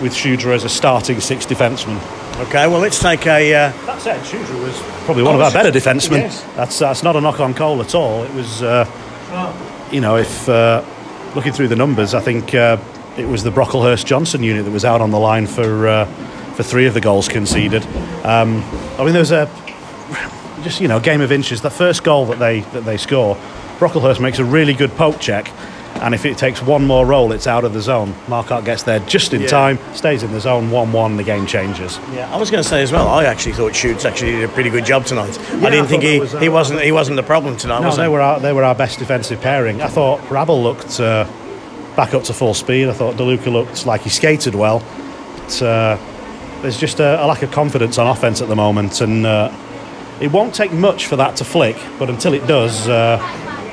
with 0.00 0.14
Shudra 0.14 0.54
as 0.54 0.64
a 0.64 0.68
starting 0.68 1.20
six 1.20 1.46
defenseman. 1.46 2.00
Okay, 2.46 2.66
well 2.66 2.80
let's 2.80 3.00
take 3.00 3.26
a. 3.26 3.54
Uh... 3.54 3.72
That 3.86 4.00
said, 4.00 4.24
Shudra 4.24 4.56
was 4.58 4.78
probably 5.04 5.22
one 5.22 5.36
oh, 5.36 5.40
of 5.40 5.44
our 5.44 5.52
better 5.52 5.76
defensemen. 5.76 6.18
Yes. 6.18 6.42
That's 6.54 6.78
that's 6.78 7.02
not 7.02 7.16
a 7.16 7.20
knock 7.20 7.40
on 7.40 7.54
Cole 7.54 7.80
at 7.80 7.94
all. 7.94 8.22
It 8.24 8.34
was, 8.34 8.62
uh, 8.62 8.84
oh. 9.30 9.88
you 9.90 10.00
know, 10.00 10.16
if 10.16 10.48
uh, 10.48 10.84
looking 11.34 11.52
through 11.52 11.68
the 11.68 11.76
numbers, 11.76 12.14
I 12.14 12.20
think 12.20 12.54
uh, 12.54 12.78
it 13.16 13.26
was 13.26 13.42
the 13.42 13.50
Brocklehurst 13.50 14.04
Johnson 14.04 14.42
unit 14.42 14.64
that 14.64 14.70
was 14.70 14.84
out 14.84 15.00
on 15.00 15.10
the 15.10 15.18
line 15.18 15.46
for 15.46 15.88
uh, 15.88 16.04
for 16.54 16.62
three 16.62 16.86
of 16.86 16.94
the 16.94 17.00
goals 17.00 17.28
conceded. 17.28 17.84
Um, 18.24 18.62
I 18.98 19.04
mean, 19.04 19.12
there 19.12 19.20
was 19.20 19.32
a 19.32 19.50
just 20.62 20.80
you 20.80 20.88
know 20.88 21.00
game 21.00 21.20
of 21.20 21.32
inches. 21.32 21.62
The 21.62 21.70
first 21.70 22.04
goal 22.04 22.26
that 22.26 22.38
they 22.38 22.60
that 22.60 22.84
they 22.84 22.96
score, 22.96 23.36
Brocklehurst 23.78 24.20
makes 24.20 24.38
a 24.38 24.44
really 24.44 24.74
good 24.74 24.90
poke 24.92 25.20
check, 25.20 25.50
and 26.02 26.14
if 26.14 26.24
it 26.24 26.38
takes 26.38 26.62
one 26.62 26.86
more 26.86 27.06
roll, 27.06 27.32
it's 27.32 27.46
out 27.46 27.64
of 27.64 27.72
the 27.72 27.80
zone. 27.80 28.12
Marquardt 28.26 28.64
gets 28.64 28.82
there 28.82 29.00
just 29.00 29.32
in 29.32 29.42
yeah. 29.42 29.48
time, 29.48 29.78
stays 29.94 30.22
in 30.22 30.32
the 30.32 30.40
zone, 30.40 30.70
one-one. 30.70 31.16
The 31.16 31.24
game 31.24 31.46
changes. 31.46 31.98
Yeah, 32.12 32.32
I 32.32 32.38
was 32.38 32.50
going 32.50 32.62
to 32.62 32.68
say 32.68 32.82
as 32.82 32.92
well. 32.92 33.08
I 33.08 33.24
actually 33.24 33.52
thought 33.52 33.74
Shoots 33.74 34.04
actually 34.04 34.32
did 34.32 34.44
a 34.44 34.52
pretty 34.52 34.70
good 34.70 34.84
job 34.84 35.06
tonight. 35.06 35.36
Yeah, 35.36 35.66
I 35.66 35.70
didn't 35.70 35.86
I 35.86 35.88
think 35.88 36.02
he, 36.02 36.20
was, 36.20 36.34
uh, 36.34 36.38
he 36.38 36.48
wasn't 36.48 36.80
he 36.80 36.92
wasn't 36.92 37.16
the 37.16 37.22
problem 37.22 37.56
tonight. 37.56 37.80
No, 37.80 37.94
they 37.94 38.02
he? 38.02 38.08
were 38.08 38.20
our, 38.20 38.40
they 38.40 38.52
were 38.52 38.64
our 38.64 38.74
best 38.74 38.98
defensive 38.98 39.40
pairing. 39.40 39.82
I 39.82 39.88
thought 39.88 40.30
Rabel 40.30 40.62
looked. 40.62 41.00
Uh, 41.00 41.26
back 41.96 42.12
up 42.12 42.22
to 42.24 42.34
full 42.34 42.54
speed. 42.54 42.88
I 42.88 42.92
thought 42.92 43.16
DeLuca 43.16 43.50
looked 43.50 43.86
like 43.86 44.02
he 44.02 44.10
skated 44.10 44.54
well. 44.54 44.80
But, 45.38 45.62
uh, 45.62 45.98
there's 46.62 46.78
just 46.78 47.00
a, 47.00 47.24
a, 47.24 47.26
lack 47.26 47.42
of 47.42 47.50
confidence 47.50 47.98
on 47.98 48.06
offense 48.06 48.40
at 48.40 48.48
the 48.48 48.56
moment, 48.56 49.00
and 49.00 49.26
uh, 49.26 49.52
it 50.20 50.30
won't 50.30 50.54
take 50.54 50.72
much 50.72 51.06
for 51.06 51.16
that 51.16 51.36
to 51.36 51.44
flick. 51.44 51.76
But 51.98 52.10
until 52.10 52.34
it 52.34 52.46
does, 52.46 52.88
uh, 52.88 53.18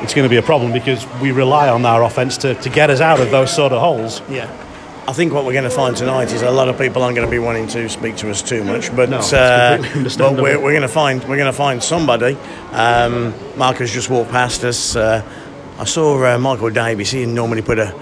it's 0.03 0.13
going 0.13 0.25
to 0.25 0.29
be 0.29 0.37
a 0.37 0.43
problem 0.43 0.73
because 0.73 1.07
we 1.21 1.31
rely 1.31 1.69
on 1.69 1.85
our 1.85 2.03
offense 2.03 2.37
to, 2.39 2.55
to 2.55 2.69
get 2.69 2.89
us 2.89 2.99
out 2.99 3.21
of 3.21 3.31
those 3.31 3.53
sort 3.55 3.71
of 3.71 3.79
holes. 3.79 4.21
Yeah. 4.29 4.51
I 5.07 5.11
think 5.11 5.33
what 5.33 5.45
we're 5.45 5.53
going 5.53 5.63
to 5.63 5.69
find 5.69 5.97
tonight 5.97 6.31
is 6.31 6.41
a 6.43 6.51
lot 6.51 6.69
of 6.69 6.77
people 6.77 7.03
aren't 7.03 7.15
going 7.15 7.27
to 7.27 7.31
be 7.31 7.39
wanting 7.39 7.67
to 7.69 7.89
speak 7.89 8.15
to 8.17 8.29
us 8.29 8.41
too 8.41 8.63
much, 8.63 8.95
but, 8.95 9.09
no, 9.09 9.19
uh, 9.19 9.77
but 10.17 10.35
we're, 10.35 10.61
we're, 10.61 10.71
going 10.71 10.81
to 10.81 10.87
find 10.87 11.21
we're 11.21 11.37
going 11.37 11.51
to 11.51 11.53
find 11.53 11.83
somebody. 11.83 12.37
Um, 12.71 13.33
Marcus 13.57 13.91
just 13.91 14.09
walked 14.09 14.31
past 14.31 14.63
us. 14.63 14.95
Uh, 14.95 15.21
I 15.77 15.83
saw 15.83 16.35
uh, 16.35 16.37
Michael 16.37 16.69
Davies. 16.69 17.11
He 17.11 17.25
normally 17.25 17.61
put 17.61 17.79
a, 17.79 17.93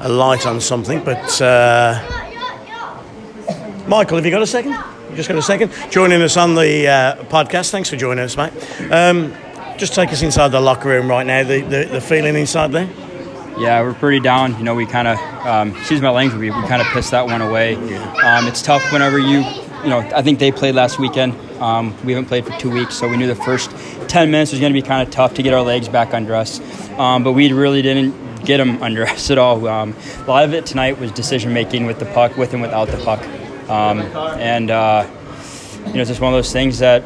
a 0.00 0.08
light 0.08 0.46
on 0.46 0.60
something, 0.60 1.02
but 1.02 1.40
uh, 1.40 1.98
Michael, 3.86 4.16
have 4.16 4.26
you 4.26 4.30
got 4.30 4.42
a 4.42 4.46
second? 4.46 4.72
You 5.10 5.16
just 5.16 5.28
got 5.28 5.38
a 5.38 5.42
second? 5.42 5.72
Joining 5.90 6.20
us 6.20 6.36
on 6.36 6.54
the 6.54 6.88
uh, 6.88 7.24
podcast. 7.24 7.70
Thanks 7.70 7.88
for 7.88 7.96
joining 7.96 8.24
us, 8.24 8.36
mate. 8.36 8.52
Um, 8.90 9.34
just 9.80 9.94
take 9.94 10.10
us 10.10 10.20
inside 10.20 10.48
the 10.48 10.60
locker 10.60 10.90
room 10.90 11.08
right 11.08 11.26
now. 11.26 11.42
The, 11.42 11.62
the, 11.62 11.84
the 11.86 12.00
feeling 12.02 12.36
inside 12.36 12.70
there. 12.70 12.86
Yeah, 13.58 13.80
we're 13.80 13.94
pretty 13.94 14.20
down. 14.20 14.56
You 14.58 14.62
know, 14.62 14.74
we 14.74 14.84
kind 14.84 15.08
of, 15.08 15.18
um, 15.46 15.74
excuse 15.74 16.02
my 16.02 16.10
language, 16.10 16.38
we, 16.38 16.50
we 16.50 16.68
kind 16.68 16.82
of 16.82 16.88
pissed 16.88 17.12
that 17.12 17.24
one 17.24 17.40
away. 17.40 17.76
Um, 17.76 18.46
it's 18.46 18.60
tough 18.60 18.92
whenever 18.92 19.18
you, 19.18 19.38
you 19.82 19.88
know, 19.88 20.00
I 20.14 20.20
think 20.20 20.38
they 20.38 20.52
played 20.52 20.74
last 20.74 20.98
weekend. 20.98 21.34
Um, 21.62 21.96
we 22.04 22.12
haven't 22.12 22.28
played 22.28 22.44
for 22.44 22.52
two 22.58 22.70
weeks, 22.70 22.94
so 22.94 23.08
we 23.08 23.16
knew 23.16 23.26
the 23.26 23.34
first 23.34 23.70
10 24.08 24.30
minutes 24.30 24.50
was 24.50 24.60
going 24.60 24.70
to 24.70 24.78
be 24.78 24.86
kind 24.86 25.06
of 25.06 25.12
tough 25.12 25.32
to 25.34 25.42
get 25.42 25.54
our 25.54 25.62
legs 25.62 25.88
back 25.88 26.12
under 26.12 26.34
us. 26.34 26.60
Um, 26.98 27.24
but 27.24 27.32
we 27.32 27.50
really 27.50 27.80
didn't 27.80 28.44
get 28.44 28.58
them 28.58 28.82
under 28.82 29.06
us 29.06 29.30
at 29.30 29.38
all. 29.38 29.66
Um, 29.66 29.94
a 30.18 30.24
lot 30.24 30.44
of 30.44 30.52
it 30.52 30.66
tonight 30.66 30.98
was 30.98 31.10
decision 31.10 31.54
making 31.54 31.86
with 31.86 31.98
the 31.98 32.06
puck, 32.06 32.36
with 32.36 32.52
and 32.52 32.60
without 32.60 32.88
the 32.88 32.98
puck. 32.98 33.22
Um, 33.70 34.00
and, 34.38 34.70
uh, 34.70 35.08
you 35.86 35.94
know, 35.94 36.00
it's 36.00 36.10
just 36.10 36.20
one 36.20 36.34
of 36.34 36.36
those 36.36 36.52
things 36.52 36.80
that 36.80 37.02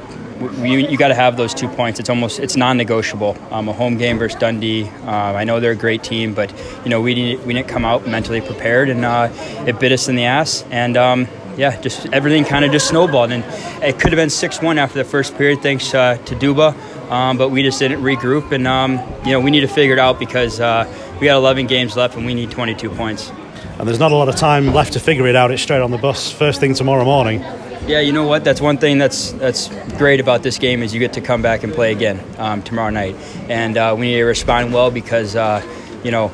we, 0.48 0.86
you 0.88 0.96
got 0.96 1.08
to 1.08 1.14
have 1.14 1.36
those 1.36 1.54
two 1.54 1.68
points. 1.68 2.00
It's 2.00 2.10
almost 2.10 2.38
it's 2.38 2.56
non-negotiable. 2.56 3.36
Um, 3.50 3.68
a 3.68 3.72
home 3.72 3.96
game 3.96 4.18
versus 4.18 4.38
Dundee. 4.38 4.88
Uh, 5.04 5.10
I 5.10 5.44
know 5.44 5.60
they're 5.60 5.72
a 5.72 5.76
great 5.76 6.02
team, 6.02 6.34
but 6.34 6.52
you 6.84 6.90
know 6.90 7.00
we 7.00 7.14
didn't 7.14 7.46
we 7.46 7.54
didn't 7.54 7.68
come 7.68 7.84
out 7.84 8.06
mentally 8.06 8.40
prepared, 8.40 8.88
and 8.88 9.04
uh, 9.04 9.28
it 9.66 9.78
bit 9.78 9.92
us 9.92 10.08
in 10.08 10.16
the 10.16 10.24
ass. 10.24 10.64
And 10.70 10.96
um, 10.96 11.28
yeah, 11.56 11.80
just 11.80 12.06
everything 12.06 12.44
kind 12.44 12.64
of 12.64 12.72
just 12.72 12.88
snowballed, 12.88 13.32
and 13.32 13.44
it 13.82 13.98
could 13.98 14.12
have 14.12 14.18
been 14.18 14.30
six-one 14.30 14.78
after 14.78 14.98
the 14.98 15.04
first 15.04 15.36
period, 15.36 15.62
thanks 15.62 15.94
uh, 15.94 16.16
to 16.26 16.34
Duba. 16.34 16.74
Um, 17.10 17.36
but 17.36 17.50
we 17.50 17.62
just 17.62 17.78
didn't 17.78 18.02
regroup, 18.02 18.52
and 18.52 18.66
um, 18.66 18.98
you 19.24 19.32
know 19.32 19.40
we 19.40 19.50
need 19.50 19.60
to 19.60 19.68
figure 19.68 19.94
it 19.94 19.98
out 19.98 20.18
because 20.18 20.60
uh, 20.60 20.86
we 21.20 21.26
got 21.26 21.36
11 21.36 21.66
games 21.66 21.96
left, 21.96 22.16
and 22.16 22.26
we 22.26 22.34
need 22.34 22.50
22 22.50 22.90
points. 22.90 23.30
And 23.78 23.88
there's 23.88 23.98
not 23.98 24.12
a 24.12 24.14
lot 24.14 24.28
of 24.28 24.36
time 24.36 24.72
left 24.72 24.92
to 24.92 25.00
figure 25.00 25.26
it 25.26 25.36
out. 25.36 25.50
It's 25.50 25.62
straight 25.62 25.80
on 25.80 25.90
the 25.90 25.98
bus 25.98 26.30
first 26.30 26.60
thing 26.60 26.74
tomorrow 26.74 27.04
morning. 27.04 27.44
Yeah, 27.86 28.00
you 28.00 28.12
know 28.12 28.26
what? 28.26 28.44
That's 28.44 28.60
one 28.60 28.78
thing 28.78 28.98
that's 28.98 29.32
that's 29.32 29.68
great 29.98 30.18
about 30.18 30.42
this 30.42 30.58
game 30.58 30.82
is 30.82 30.94
you 30.94 31.00
get 31.00 31.12
to 31.14 31.20
come 31.20 31.42
back 31.42 31.64
and 31.64 31.72
play 31.72 31.92
again 31.92 32.18
um, 32.38 32.62
tomorrow 32.62 32.90
night, 32.90 33.14
and 33.48 33.76
uh, 33.76 33.94
we 33.98 34.06
need 34.06 34.16
to 34.16 34.24
respond 34.24 34.72
well 34.72 34.90
because 34.90 35.36
uh, 35.36 35.62
you 36.02 36.10
know 36.10 36.32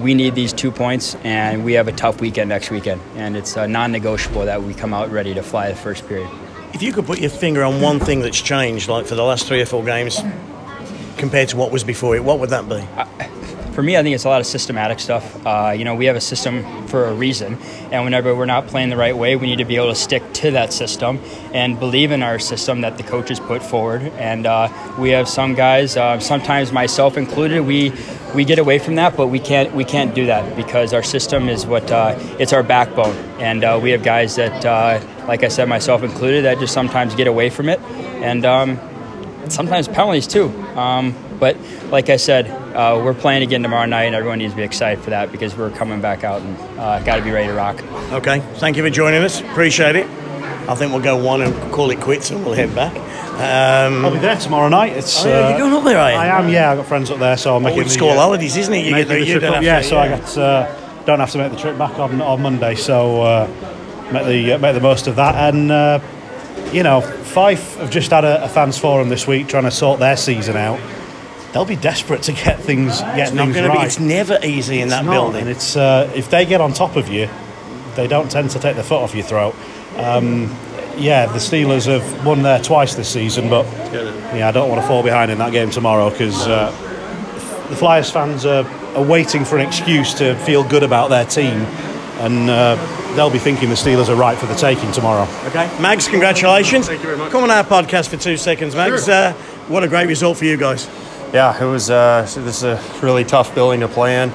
we 0.00 0.14
need 0.14 0.34
these 0.34 0.52
two 0.52 0.70
points, 0.70 1.14
and 1.24 1.64
we 1.64 1.74
have 1.74 1.88
a 1.88 1.92
tough 1.92 2.20
weekend 2.20 2.48
next 2.48 2.70
weekend, 2.70 3.02
and 3.16 3.36
it's 3.36 3.56
uh, 3.56 3.66
non-negotiable 3.66 4.46
that 4.46 4.62
we 4.62 4.72
come 4.72 4.94
out 4.94 5.10
ready 5.10 5.34
to 5.34 5.42
fly 5.42 5.68
the 5.68 5.76
first 5.76 6.08
period. 6.08 6.30
If 6.72 6.82
you 6.82 6.92
could 6.92 7.06
put 7.06 7.20
your 7.20 7.30
finger 7.30 7.64
on 7.64 7.80
one 7.80 8.00
thing 8.00 8.20
that's 8.20 8.40
changed, 8.40 8.88
like 8.88 9.06
for 9.06 9.14
the 9.14 9.24
last 9.24 9.46
three 9.46 9.60
or 9.60 9.66
four 9.66 9.84
games, 9.84 10.20
compared 11.18 11.50
to 11.50 11.56
what 11.56 11.70
was 11.70 11.84
before 11.84 12.16
it, 12.16 12.24
what 12.24 12.38
would 12.40 12.50
that 12.50 12.68
be? 12.68 12.82
For 13.78 13.84
me, 13.84 13.96
I 13.96 14.02
think 14.02 14.16
it's 14.16 14.24
a 14.24 14.28
lot 14.28 14.40
of 14.40 14.46
systematic 14.48 14.98
stuff. 14.98 15.46
Uh, 15.46 15.72
you 15.72 15.84
know, 15.84 15.94
we 15.94 16.06
have 16.06 16.16
a 16.16 16.20
system 16.20 16.64
for 16.88 17.04
a 17.04 17.14
reason, 17.14 17.56
and 17.92 18.02
whenever 18.02 18.34
we're 18.34 18.44
not 18.44 18.66
playing 18.66 18.88
the 18.88 18.96
right 18.96 19.16
way, 19.16 19.36
we 19.36 19.46
need 19.46 19.58
to 19.58 19.64
be 19.64 19.76
able 19.76 19.90
to 19.90 19.94
stick 19.94 20.20
to 20.32 20.50
that 20.50 20.72
system 20.72 21.20
and 21.54 21.78
believe 21.78 22.10
in 22.10 22.20
our 22.20 22.40
system 22.40 22.80
that 22.80 22.96
the 22.96 23.04
coaches 23.04 23.38
put 23.38 23.62
forward. 23.62 24.02
And 24.18 24.46
uh, 24.46 24.68
we 24.98 25.10
have 25.10 25.28
some 25.28 25.54
guys, 25.54 25.96
uh, 25.96 26.18
sometimes 26.18 26.72
myself 26.72 27.16
included, 27.16 27.60
we 27.60 27.92
we 28.34 28.44
get 28.44 28.58
away 28.58 28.80
from 28.80 28.96
that, 28.96 29.16
but 29.16 29.28
we 29.28 29.38
can't 29.38 29.72
we 29.72 29.84
can't 29.84 30.12
do 30.12 30.26
that 30.26 30.56
because 30.56 30.92
our 30.92 31.04
system 31.04 31.48
is 31.48 31.64
what 31.64 31.88
uh, 31.92 32.18
it's 32.40 32.52
our 32.52 32.64
backbone, 32.64 33.14
and 33.38 33.62
uh, 33.62 33.78
we 33.80 33.92
have 33.92 34.02
guys 34.02 34.34
that, 34.34 34.64
uh, 34.64 35.00
like 35.28 35.44
I 35.44 35.48
said, 35.48 35.68
myself 35.68 36.02
included, 36.02 36.46
that 36.46 36.58
just 36.58 36.74
sometimes 36.74 37.14
get 37.14 37.28
away 37.28 37.48
from 37.48 37.68
it, 37.68 37.78
and 37.78 38.44
um, 38.44 38.80
sometimes 39.48 39.86
penalties 39.86 40.26
too. 40.26 40.48
Um, 40.76 41.14
but 41.38 41.56
like 41.90 42.10
I 42.10 42.16
said, 42.16 42.46
uh, 42.74 43.00
we're 43.02 43.14
playing 43.14 43.42
again 43.42 43.62
tomorrow 43.62 43.86
night, 43.86 44.04
and 44.04 44.14
everyone 44.14 44.38
needs 44.38 44.52
to 44.52 44.56
be 44.56 44.62
excited 44.62 45.02
for 45.02 45.10
that 45.10 45.32
because 45.32 45.56
we're 45.56 45.70
coming 45.70 46.00
back 46.00 46.24
out 46.24 46.42
and 46.42 46.56
uh, 46.78 47.02
got 47.02 47.16
to 47.16 47.22
be 47.22 47.30
ready 47.30 47.48
to 47.48 47.54
rock. 47.54 47.82
Okay, 48.12 48.40
thank 48.56 48.76
you 48.76 48.82
for 48.82 48.90
joining 48.90 49.22
us. 49.22 49.40
Appreciate 49.40 49.96
it. 49.96 50.06
I 50.68 50.74
think 50.74 50.92
we'll 50.92 51.02
go 51.02 51.16
one 51.16 51.42
and 51.42 51.72
call 51.72 51.90
it 51.90 52.00
quits, 52.00 52.30
and 52.30 52.44
we'll 52.44 52.54
head 52.54 52.74
back. 52.74 52.94
Um, 53.38 54.04
I'll 54.04 54.12
be 54.12 54.18
there 54.18 54.36
tomorrow 54.36 54.68
night. 54.68 54.96
It's 54.96 55.24
oh, 55.24 55.28
yeah, 55.28 55.50
you're 55.50 55.58
going 55.58 55.72
up 55.72 55.84
there, 55.84 55.98
are 55.98 56.10
you? 56.10 56.16
I 56.16 56.26
am. 56.38 56.48
Yeah, 56.50 56.72
I've 56.72 56.78
got 56.78 56.86
friends 56.86 57.10
up 57.10 57.18
there, 57.18 57.36
so 57.36 57.56
I'm 57.56 57.62
making 57.62 57.84
oh, 57.84 57.88
school 57.88 58.08
the, 58.08 58.14
uh, 58.14 58.20
holidays, 58.20 58.56
isn't 58.56 58.74
it? 58.74 58.84
You, 58.84 58.94
get 58.94 59.08
the, 59.08 59.24
you 59.24 59.38
up, 59.38 59.62
yeah, 59.62 59.80
so 59.80 59.94
yeah. 59.94 60.00
I 60.02 60.08
got 60.08 60.38
uh, 60.38 61.04
don't 61.04 61.20
have 61.20 61.30
to 61.30 61.38
make 61.38 61.52
the 61.52 61.58
trip 61.58 61.78
back 61.78 61.98
on, 61.98 62.20
on 62.20 62.42
Monday, 62.42 62.74
so 62.74 63.22
uh, 63.22 64.10
make 64.12 64.26
the 64.26 64.52
uh, 64.52 64.58
make 64.58 64.74
the 64.74 64.80
most 64.80 65.06
of 65.06 65.16
that. 65.16 65.54
And 65.54 65.70
uh, 65.70 66.00
you 66.72 66.82
know, 66.82 67.00
Fife 67.00 67.76
have 67.76 67.90
just 67.90 68.10
had 68.10 68.24
a, 68.24 68.44
a 68.44 68.48
fans 68.48 68.76
forum 68.76 69.08
this 69.08 69.26
week 69.26 69.48
trying 69.48 69.64
to 69.64 69.70
sort 69.70 70.00
their 70.00 70.16
season 70.16 70.56
out 70.56 70.80
they'll 71.58 71.66
be 71.66 71.76
desperate 71.76 72.22
to 72.22 72.32
get 72.32 72.60
things 72.60 73.00
get 73.00 73.18
it's 73.18 73.30
things 73.32 73.56
right. 73.56 73.80
Be, 73.80 73.84
it's 73.84 73.98
never 73.98 74.38
easy 74.44 74.76
in 74.76 74.84
it's 74.84 74.92
that 74.92 75.04
not, 75.04 75.10
building. 75.10 75.40
And 75.42 75.50
it's 75.50 75.76
uh, 75.76 76.10
if 76.14 76.30
they 76.30 76.46
get 76.46 76.60
on 76.60 76.72
top 76.72 76.94
of 76.94 77.08
you, 77.08 77.28
they 77.96 78.06
don't 78.06 78.30
tend 78.30 78.50
to 78.50 78.60
take 78.60 78.76
their 78.76 78.84
foot 78.84 79.02
off 79.02 79.14
your 79.14 79.24
throat. 79.24 79.56
Um, 79.96 80.56
yeah, 80.96 81.26
the 81.26 81.38
Steelers 81.38 81.86
have 81.86 82.24
won 82.24 82.42
there 82.42 82.60
twice 82.60 82.94
this 82.94 83.08
season, 83.08 83.48
but 83.48 83.66
yeah, 83.92 84.48
I 84.48 84.52
don't 84.52 84.68
want 84.68 84.80
to 84.80 84.86
fall 84.86 85.02
behind 85.02 85.32
in 85.32 85.38
that 85.38 85.50
game 85.50 85.70
tomorrow 85.70 86.10
because 86.10 86.46
uh, 86.46 86.70
the 87.70 87.76
Flyers 87.76 88.10
fans 88.10 88.46
are, 88.46 88.64
are 88.96 89.04
waiting 89.04 89.44
for 89.44 89.58
an 89.58 89.66
excuse 89.66 90.14
to 90.14 90.36
feel 90.36 90.62
good 90.62 90.84
about 90.84 91.10
their 91.10 91.24
team, 91.24 91.62
and 92.20 92.48
uh, 92.48 92.76
they'll 93.16 93.30
be 93.30 93.38
thinking 93.38 93.68
the 93.68 93.74
Steelers 93.74 94.08
are 94.08 94.16
right 94.16 94.38
for 94.38 94.46
the 94.46 94.54
taking 94.54 94.92
tomorrow. 94.92 95.28
Okay, 95.46 95.66
Mags, 95.80 96.06
congratulations. 96.06 96.86
Thank 96.86 97.00
you 97.00 97.06
very 97.06 97.18
much. 97.18 97.32
Come 97.32 97.42
on 97.42 97.50
our 97.50 97.64
podcast 97.64 98.10
for 98.10 98.16
two 98.16 98.36
seconds, 98.36 98.76
Mags. 98.76 99.06
Sure. 99.06 99.14
Uh, 99.14 99.32
what 99.68 99.82
a 99.82 99.88
great 99.88 100.06
result 100.06 100.38
for 100.38 100.44
you 100.44 100.56
guys. 100.56 100.88
Yeah, 101.32 101.60
it 101.60 101.64
was. 101.64 101.90
Uh, 101.90 102.22
this 102.22 102.62
is 102.62 102.62
a 102.62 102.82
really 103.02 103.24
tough 103.24 103.54
building 103.54 103.80
to 103.80 103.88
play 103.88 104.22
in, 104.22 104.32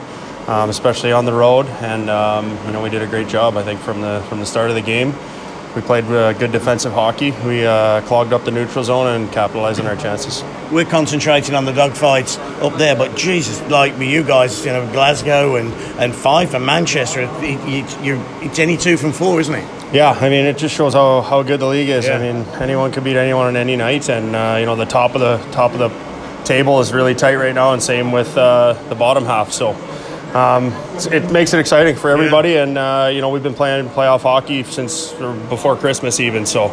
um, 0.47 0.69
especially 0.69 1.11
on 1.11 1.25
the 1.25 1.33
road, 1.33 1.65
and 1.81 2.09
um, 2.09 2.49
you 2.65 2.71
know 2.71 2.83
we 2.83 2.89
did 2.89 3.01
a 3.01 3.07
great 3.07 3.27
job. 3.27 3.57
I 3.57 3.63
think 3.63 3.79
from 3.79 4.01
the 4.01 4.23
from 4.29 4.39
the 4.39 4.45
start 4.45 4.69
of 4.69 4.75
the 4.75 4.81
game 4.81 5.13
we 5.75 5.81
played 5.81 6.05
uh, 6.05 6.33
good 6.33 6.51
defensive 6.51 6.93
hockey. 6.93 7.31
We 7.45 7.65
uh, 7.65 8.01
clogged 8.01 8.33
up 8.33 8.43
the 8.45 8.51
neutral 8.51 8.83
zone 8.83 9.07
and 9.07 9.31
capitalized 9.31 9.79
on 9.79 9.87
our 9.87 9.95
chances. 9.95 10.43
We're 10.71 10.85
concentrating 10.85 11.55
on 11.55 11.65
the 11.65 11.71
dogfights 11.71 12.37
up 12.61 12.77
there, 12.77 12.95
but 12.95 13.15
Jesus, 13.15 13.61
like 13.69 13.93
with 13.97 14.07
you 14.07 14.23
guys, 14.23 14.65
you 14.65 14.71
know, 14.71 14.85
Glasgow 14.91 15.55
and, 15.55 15.73
and 15.99 16.13
Fife 16.13 16.53
and 16.53 16.65
Manchester, 16.65 17.21
it, 17.21 17.29
it, 17.41 17.85
it's 18.43 18.59
any 18.59 18.77
two 18.77 18.97
from 18.97 19.11
four, 19.11 19.39
isn't 19.41 19.55
it? 19.55 19.93
Yeah, 19.93 20.11
I 20.11 20.29
mean, 20.29 20.45
it 20.45 20.57
just 20.57 20.75
shows 20.75 20.93
how, 20.93 21.21
how 21.21 21.43
good 21.43 21.59
the 21.59 21.67
league 21.67 21.89
is. 21.89 22.05
Yeah. 22.05 22.17
I 22.17 22.19
mean, 22.19 22.45
anyone 22.61 22.91
could 22.91 23.03
beat 23.03 23.15
anyone 23.17 23.47
on 23.47 23.55
any 23.55 23.75
night, 23.75 24.09
and 24.09 24.35
uh, 24.35 24.57
you 24.59 24.65
know, 24.65 24.75
the 24.75 24.85
top 24.85 25.15
of 25.15 25.21
the 25.21 25.37
top 25.51 25.73
of 25.73 25.79
the 25.79 25.89
table 26.45 26.79
is 26.79 26.93
really 26.93 27.15
tight 27.15 27.35
right 27.35 27.53
now, 27.53 27.73
and 27.73 27.81
same 27.81 28.11
with 28.11 28.37
uh, 28.37 28.73
the 28.89 28.95
bottom 28.95 29.25
half. 29.25 29.51
So 29.51 29.71
um, 30.33 30.73
it 31.11 31.31
makes 31.31 31.53
it 31.53 31.59
exciting 31.59 31.95
for 31.95 32.09
everybody. 32.09 32.57
And 32.57 32.77
uh, 32.77 33.09
you 33.13 33.21
know, 33.21 33.29
we've 33.29 33.43
been 33.43 33.53
playing 33.53 33.89
playoff 33.89 34.21
hockey 34.21 34.63
since 34.63 35.11
before 35.13 35.75
Christmas, 35.75 36.19
even. 36.19 36.45
So 36.45 36.65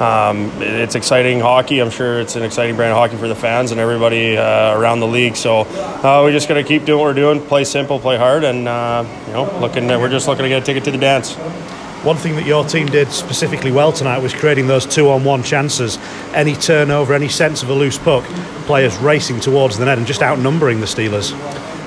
um, 0.00 0.50
it's 0.60 0.96
exciting 0.96 1.38
hockey. 1.40 1.80
I'm 1.80 1.90
sure 1.90 2.20
it's 2.20 2.34
an 2.34 2.42
exciting 2.42 2.74
brand 2.74 2.92
of 2.92 2.98
hockey 2.98 3.16
for 3.16 3.28
the 3.28 3.36
fans 3.36 3.70
and 3.70 3.80
everybody 3.80 4.36
uh, 4.36 4.76
around 4.76 5.00
the 5.00 5.06
league. 5.06 5.36
So 5.36 5.60
uh, 5.60 6.22
we 6.24 6.32
just 6.32 6.48
got 6.48 6.54
to 6.54 6.64
keep 6.64 6.84
doing 6.84 6.98
what 6.98 7.06
we're 7.06 7.14
doing, 7.14 7.40
play 7.40 7.64
simple, 7.64 8.00
play 8.00 8.16
hard, 8.16 8.42
and 8.42 8.66
uh, 8.66 9.04
you 9.28 9.32
know, 9.32 9.58
looking. 9.60 9.86
We're 9.86 10.08
just 10.08 10.26
looking 10.26 10.42
to 10.42 10.48
get 10.48 10.62
a 10.62 10.66
ticket 10.66 10.84
to 10.84 10.90
the 10.90 10.98
dance. 10.98 11.36
One 12.04 12.18
thing 12.18 12.36
that 12.36 12.44
your 12.44 12.66
team 12.66 12.84
did 12.84 13.10
specifically 13.10 13.72
well 13.72 13.90
tonight 13.90 14.18
was 14.18 14.34
creating 14.34 14.66
those 14.66 14.84
two-on-one 14.84 15.42
chances. 15.42 15.96
Any 16.34 16.54
turnover, 16.54 17.14
any 17.14 17.30
sense 17.30 17.62
of 17.62 17.70
a 17.70 17.72
loose 17.72 17.96
puck, 17.96 18.24
players 18.66 18.94
racing 18.98 19.40
towards 19.40 19.78
the 19.78 19.86
net 19.86 19.96
and 19.96 20.06
just 20.06 20.20
outnumbering 20.20 20.80
the 20.80 20.86
Steelers. 20.86 21.32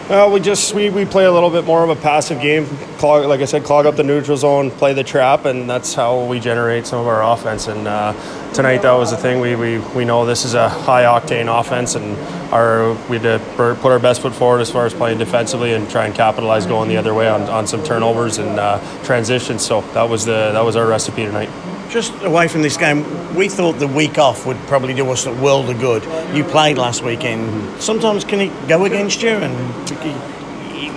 Well, 0.09 0.31
we 0.31 0.39
just 0.39 0.73
we, 0.73 0.89
we 0.89 1.03
play 1.03 1.25
a 1.25 1.31
little 1.33 1.49
bit 1.49 1.65
more 1.65 1.83
of 1.83 1.89
a 1.89 1.95
passive 2.01 2.41
game. 2.41 2.65
Clog, 2.97 3.25
like 3.25 3.41
I 3.41 3.45
said, 3.45 3.65
clog 3.65 3.85
up 3.85 3.97
the 3.97 4.03
neutral 4.03 4.37
zone, 4.37 4.71
play 4.71 4.93
the 4.93 5.03
trap, 5.03 5.43
and 5.43 5.69
that's 5.69 5.93
how 5.93 6.23
we 6.23 6.39
generate 6.39 6.87
some 6.87 7.01
of 7.01 7.07
our 7.07 7.21
offense. 7.21 7.67
And 7.67 7.85
uh, 7.85 8.13
tonight, 8.53 8.83
that 8.83 8.93
was 8.93 9.11
the 9.11 9.17
thing. 9.17 9.41
We, 9.41 9.57
we 9.57 9.79
we 9.79 10.05
know 10.05 10.25
this 10.25 10.45
is 10.45 10.53
a 10.53 10.69
high 10.69 11.03
octane 11.03 11.49
offense, 11.53 11.95
and 11.95 12.17
our 12.53 12.93
we 13.09 13.19
had 13.19 13.41
to 13.41 13.75
put 13.81 13.91
our 13.91 13.99
best 13.99 14.21
foot 14.21 14.33
forward 14.33 14.61
as 14.61 14.71
far 14.71 14.85
as 14.85 14.93
playing 14.93 15.17
defensively 15.17 15.73
and 15.73 15.89
try 15.89 16.05
and 16.05 16.15
capitalize 16.15 16.65
going 16.65 16.87
the 16.87 16.95
other 16.95 17.13
way 17.13 17.27
on, 17.27 17.41
on 17.41 17.67
some 17.67 17.83
turnovers 17.83 18.37
and 18.37 18.61
uh, 18.61 18.79
transitions. 19.03 19.65
So 19.65 19.81
that 19.91 20.07
was 20.07 20.23
the 20.23 20.53
that 20.53 20.63
was 20.63 20.77
our 20.77 20.87
recipe 20.87 21.25
tonight. 21.25 21.49
Just 21.89 22.13
away 22.23 22.47
from 22.47 22.61
this 22.61 22.75
game, 22.75 23.05
we 23.35 23.47
thought 23.47 23.79
the 23.79 23.87
week 23.87 24.17
off 24.17 24.45
would 24.45 24.57
probably 24.67 24.93
do 24.93 25.09
us 25.09 25.25
a 25.25 25.33
world 25.33 25.69
of 25.69 25.79
good. 25.79 26.03
You 26.35 26.43
played 26.43 26.77
last 26.77 27.01
weekend. 27.01 27.81
Sometimes 27.81 28.23
can 28.23 28.41
it 28.41 28.67
go 28.67 28.85
against 28.85 29.21
you 29.21 29.29
and 29.29 29.89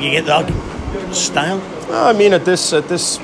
you 0.02 0.10
get 0.10 0.26
like 0.26 0.52
stale? 1.14 1.60
I 1.90 2.12
mean, 2.12 2.32
at 2.32 2.44
this 2.44 2.72
at 2.72 2.88
this 2.88 3.18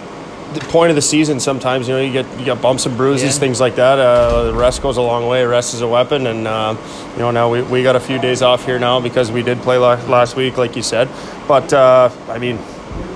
point 0.69 0.91
of 0.91 0.97
the 0.97 1.03
season, 1.03 1.41
sometimes 1.41 1.89
you 1.89 1.95
know 1.95 2.01
you 2.01 2.13
get 2.13 2.39
you 2.39 2.45
get 2.45 2.63
bumps 2.63 2.87
and 2.87 2.97
bruises, 2.97 3.35
yeah. 3.35 3.41
things 3.41 3.61
like 3.61 3.77
that. 3.77 3.99
Uh, 3.99 4.53
rest 4.55 4.83
goes 4.83 4.97
a 4.97 5.03
long 5.03 5.27
way. 5.27 5.45
Rest 5.45 5.75
is 5.75 5.81
a 5.81 5.89
weapon, 5.89 6.27
and 6.27 6.47
uh, 6.47 6.77
you 7.15 7.21
know 7.21 7.31
now 7.31 7.51
we, 7.51 7.63
we 7.63 7.83
got 7.83 7.97
a 7.97 8.01
few 8.01 8.21
days 8.21 8.43
off 8.43 8.65
here 8.65 8.79
now 8.79 9.01
because 9.01 9.33
we 9.33 9.43
did 9.43 9.59
play 9.59 9.79
last 9.79 10.37
week, 10.37 10.57
like 10.57 10.77
you 10.77 10.83
said. 10.83 11.09
But 11.49 11.73
uh, 11.73 12.11
I 12.29 12.39
mean, 12.39 12.59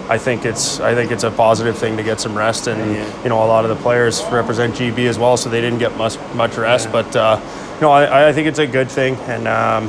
I 0.08 0.18
think 0.18 0.44
it's 0.44 0.80
I 0.80 0.94
think 0.94 1.12
it's 1.12 1.22
a 1.22 1.30
positive 1.30 1.78
thing 1.78 1.96
to 1.96 2.02
get 2.02 2.20
some 2.20 2.36
rest, 2.36 2.66
and 2.66 2.94
yeah. 2.94 3.22
you 3.22 3.28
know 3.28 3.44
a 3.44 3.46
lot 3.46 3.64
of 3.64 3.70
the 3.70 3.80
players 3.82 4.22
represent 4.24 4.74
GB 4.74 5.08
as 5.08 5.18
well, 5.18 5.36
so 5.36 5.48
they 5.48 5.60
didn't 5.60 5.78
get 5.78 5.96
much 5.96 6.18
much 6.34 6.56
rest. 6.56 6.86
Yeah. 6.86 6.92
But 6.92 7.16
uh, 7.16 7.40
you 7.76 7.80
know 7.82 7.92
I, 7.92 8.28
I 8.28 8.32
think 8.32 8.48
it's 8.48 8.58
a 8.58 8.66
good 8.66 8.90
thing, 8.90 9.14
and 9.28 9.46
um, 9.46 9.88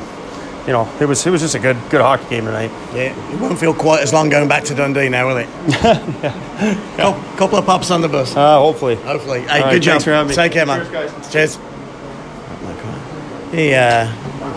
you 0.68 0.74
know 0.74 0.88
it 1.00 1.06
was 1.06 1.26
it 1.26 1.32
was 1.32 1.42
just 1.42 1.56
a 1.56 1.60
good 1.60 1.78
good 1.90 2.02
hockey 2.02 2.30
game 2.30 2.46
tonight. 2.46 2.72
Yeah, 2.94 3.34
it 3.34 3.40
won't 3.40 3.60
feel 3.60 3.74
quite 3.74 4.02
as 4.02 4.14
long 4.14 4.30
going 4.30 4.48
back 4.48 4.64
to 4.66 4.76
Dundee 4.76 5.10
now, 5.10 5.28
will 5.28 5.38
it? 5.38 5.50
yeah. 5.68 6.96
Couple, 6.98 7.38
couple 7.38 7.58
of 7.58 7.66
pops 7.66 7.90
on 7.90 8.02
the 8.02 8.08
bus. 8.08 8.36
Uh, 8.36 8.60
hopefully. 8.60 8.98
Hopefully. 8.98 9.42
Hey, 9.42 9.72
good 9.72 9.82
job. 9.82 9.94
Thanks 9.94 10.04
for 10.04 10.12
having 10.12 10.30
me. 10.30 10.36
Take 10.36 10.52
care, 10.52 10.68
man. 10.68 10.86
Cheers, 10.86 11.12
guys. 11.12 11.32
Cheers. 11.32 11.60
He 13.52 13.74
uh, 13.74 14.08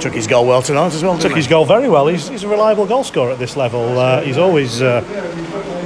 took 0.01 0.13
his 0.13 0.27
goal 0.27 0.47
well 0.47 0.63
tonight 0.63 0.95
as 0.95 1.03
well. 1.03 1.19
Took 1.19 1.35
his 1.35 1.47
goal 1.47 1.65
very 1.65 1.89
well. 1.89 2.07
He's, 2.07 2.29
he's 2.29 2.45
a 2.45 2.49
reliable 2.49 2.87
goal 2.87 3.05
scorer 3.05 3.33
at 3.33 3.39
this 3.39 3.57
level. 3.57 3.99
Uh, 3.99 4.21
he's 4.23 4.39
always 4.39 4.83
uh, 4.83 5.03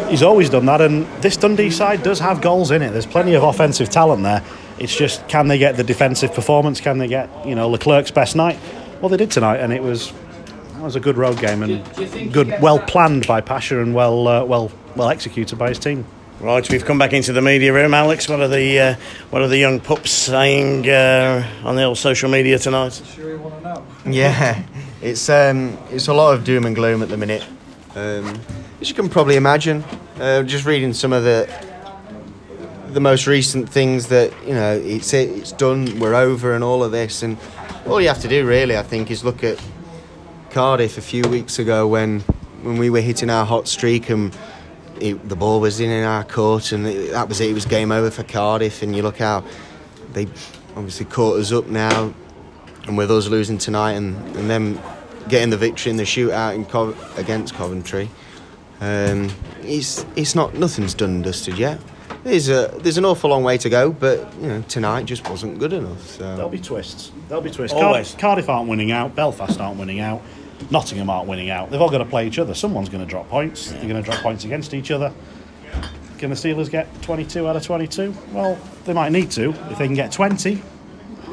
he's 0.09 0.23
always 0.23 0.51
done 0.51 0.67
that, 0.67 0.81
and 0.81 1.07
this 1.23 1.37
Dundee 1.37 1.71
side 1.71 2.03
does 2.03 2.19
have 2.21 2.41
goals 2.41 2.71
in 2.71 2.83
it. 2.83 2.91
There's 2.91 3.07
plenty 3.07 3.35
of 3.35 3.43
offensive 3.43 3.89
talent 3.89 4.23
there. 4.23 4.45
It's 4.79 4.97
just 4.97 5.27
can 5.29 5.49
they 5.49 5.59
get 5.59 5.77
the 5.77 5.85
defensive 5.85 6.33
performance? 6.33 6.81
Can 6.81 6.99
they 6.99 7.09
get 7.09 7.29
you 7.47 7.55
know 7.55 7.69
Leclerc's 7.69 8.11
best 8.11 8.37
night? 8.37 8.59
Well, 9.01 9.09
they 9.09 9.17
did 9.17 9.31
tonight, 9.31 9.59
and 9.59 9.73
it 9.73 9.83
was 9.83 10.13
that 10.73 10.83
was 10.83 10.97
a 10.97 11.01
good 11.01 11.17
road 11.17 11.39
game 11.39 11.63
and 11.63 12.33
good, 12.33 12.55
well 12.61 12.79
planned 12.79 13.27
by 13.27 13.41
Pacha 13.41 13.81
and 13.81 13.95
well 13.95 14.29
uh, 14.29 14.45
well 14.45 14.71
well 14.97 15.09
executed 15.09 15.59
by 15.59 15.69
his 15.69 15.79
team. 15.79 16.05
Right, 16.41 16.71
we've 16.71 16.85
come 16.85 16.99
back 16.99 17.13
into 17.15 17.33
the 17.33 17.43
media 17.43 17.73
room. 17.73 17.93
Alex, 17.93 18.29
what 18.29 18.39
are 18.39 18.47
the 18.47 18.79
uh, 18.79 18.95
what 19.31 19.43
are 19.43 19.49
the 19.49 19.59
young 19.59 19.81
pups 19.81 20.13
saying 20.13 20.89
uh, 20.89 21.45
on 21.65 21.75
the 21.75 21.83
old 21.83 21.99
social 21.99 22.31
media 22.31 22.61
tonight? 22.61 23.03
Sure 23.13 23.31
you 23.31 23.39
want 23.39 23.57
to 23.57 23.75
know? 23.75 23.87
Yeah, 24.07 24.63
it's 25.03 25.29
um, 25.29 25.77
it's 25.91 26.07
a 26.07 26.15
lot 26.15 26.35
of 26.35 26.45
doom 26.45 26.65
and 26.65 26.77
gloom 26.77 27.03
at 27.03 27.09
the 27.09 27.17
minute. 27.17 27.45
Um, 27.97 28.41
as 28.81 28.89
you 28.89 28.95
can 28.95 29.09
probably 29.09 29.35
imagine, 29.35 29.83
uh, 30.21 30.45
just 30.45 30.65
reading 30.65 30.93
some 30.93 31.13
of 31.13 31.25
the 31.25 31.53
the 32.91 33.01
most 33.01 33.27
recent 33.27 33.69
things 33.69 34.07
that 34.07 34.33
you 34.47 34.55
know 34.55 34.75
it's 34.75 35.13
it's 35.13 35.51
done, 35.51 35.99
we're 35.99 36.15
over, 36.15 36.55
and 36.55 36.63
all 36.63 36.85
of 36.85 36.93
this, 36.93 37.25
and 37.25 37.37
all 37.85 38.01
you 38.01 38.07
have 38.07 38.21
to 38.21 38.29
do 38.29 38.47
really, 38.47 38.77
I 38.77 38.85
think, 38.85 39.11
is 39.11 39.25
look 39.25 39.43
at 39.43 39.61
Cardiff 40.51 40.99
a 40.99 41.03
few 41.03 41.25
weeks 41.25 41.59
ago 41.59 41.89
when 41.89 42.21
when 42.63 42.79
we 42.79 42.91
were 42.91 43.01
hitting 43.01 43.29
our 43.29 43.45
hot 43.45 43.67
streak 43.67 44.09
and 44.09 44.33
it, 45.01 45.29
the 45.29 45.37
ball 45.37 45.61
was 45.61 45.81
in 45.81 45.91
in 45.91 46.05
our 46.05 46.25
court, 46.25 46.73
and 46.73 46.87
it, 46.87 47.13
that 47.13 47.29
was 47.29 47.41
it. 47.41 47.51
It 47.51 47.55
was 47.55 47.65
game 47.67 47.93
over 47.93 48.11
for 48.11 48.23
Cardiff. 48.23 48.83
And 48.83 48.95
you 48.95 49.03
look 49.03 49.19
how 49.19 49.45
they 50.13 50.27
obviously 50.77 51.07
caught 51.07 51.39
us 51.39 51.53
up 51.53 51.67
now, 51.67 52.15
and 52.87 52.97
with 52.97 53.11
us 53.11 53.29
losing 53.29 53.59
tonight, 53.59 53.93
and, 53.93 54.17
and 54.37 54.49
them 54.51 54.81
getting 55.29 55.51
the 55.51 55.57
victory 55.57 55.91
in 55.91 55.97
the 55.97 56.05
shootout 56.05 56.55
in 56.55 56.65
Co- 56.65 56.97
against 57.17 57.55
Coventry, 57.55 58.09
um, 58.81 59.31
it's 59.63 60.05
it's 60.17 60.35
not 60.35 60.55
nothing's 60.55 60.95
done 60.95 61.11
and 61.11 61.25
dusted 61.25 61.59
yet. 61.59 61.81
There's 62.25 62.49
a 62.49 62.75
there's 62.79 62.99
an 62.99 63.05
awful 63.05 63.31
long 63.31 63.45
way 63.45 63.59
to 63.59 63.69
go, 63.69 63.91
but 63.91 64.33
you 64.41 64.49
know 64.49 64.63
tonight 64.63 65.07
just 65.07 65.29
wasn't 65.29 65.59
good 65.59 65.73
enough. 65.73 66.05
So. 66.07 66.37
There'll 66.37 66.51
be 66.51 66.59
twists. 66.59 67.13
There'll 67.29 67.43
be 67.43 67.51
twists. 67.51 67.77
Always. 67.77 68.15
Cardiff 68.15 68.49
aren't 68.49 68.69
winning 68.69 68.91
out. 68.93 69.15
Belfast 69.15 69.61
aren't 69.61 69.79
winning 69.79 70.01
out. 70.01 70.23
Nottingham 70.71 71.09
aren't 71.11 71.29
winning 71.29 71.51
out. 71.51 71.71
They've 71.71 71.81
all 71.81 71.91
got 71.91 71.99
to 71.99 72.05
play 72.05 72.27
each 72.27 72.39
other. 72.39 72.55
Someone's 72.55 72.89
going 72.89 73.05
to 73.05 73.09
drop 73.09 73.29
points. 73.29 73.71
They're 73.71 73.83
going 73.83 74.03
to 74.03 74.03
drop 74.03 74.21
points 74.23 74.45
against 74.45 74.75
each 74.75 74.91
other. 74.91 75.13
Can 76.19 76.31
the 76.31 76.37
Steelers 76.37 76.69
get 76.69 76.89
22 77.03 77.47
out 77.47 77.57
of 77.57 77.63
22? 77.63 78.13
Well, 78.33 78.59
they 78.85 78.93
might 78.93 79.13
need 79.13 79.31
to. 79.33 79.51
If 79.71 79.79
they 79.79 79.87
can 79.87 79.95
get 79.95 80.11
20, 80.11 80.61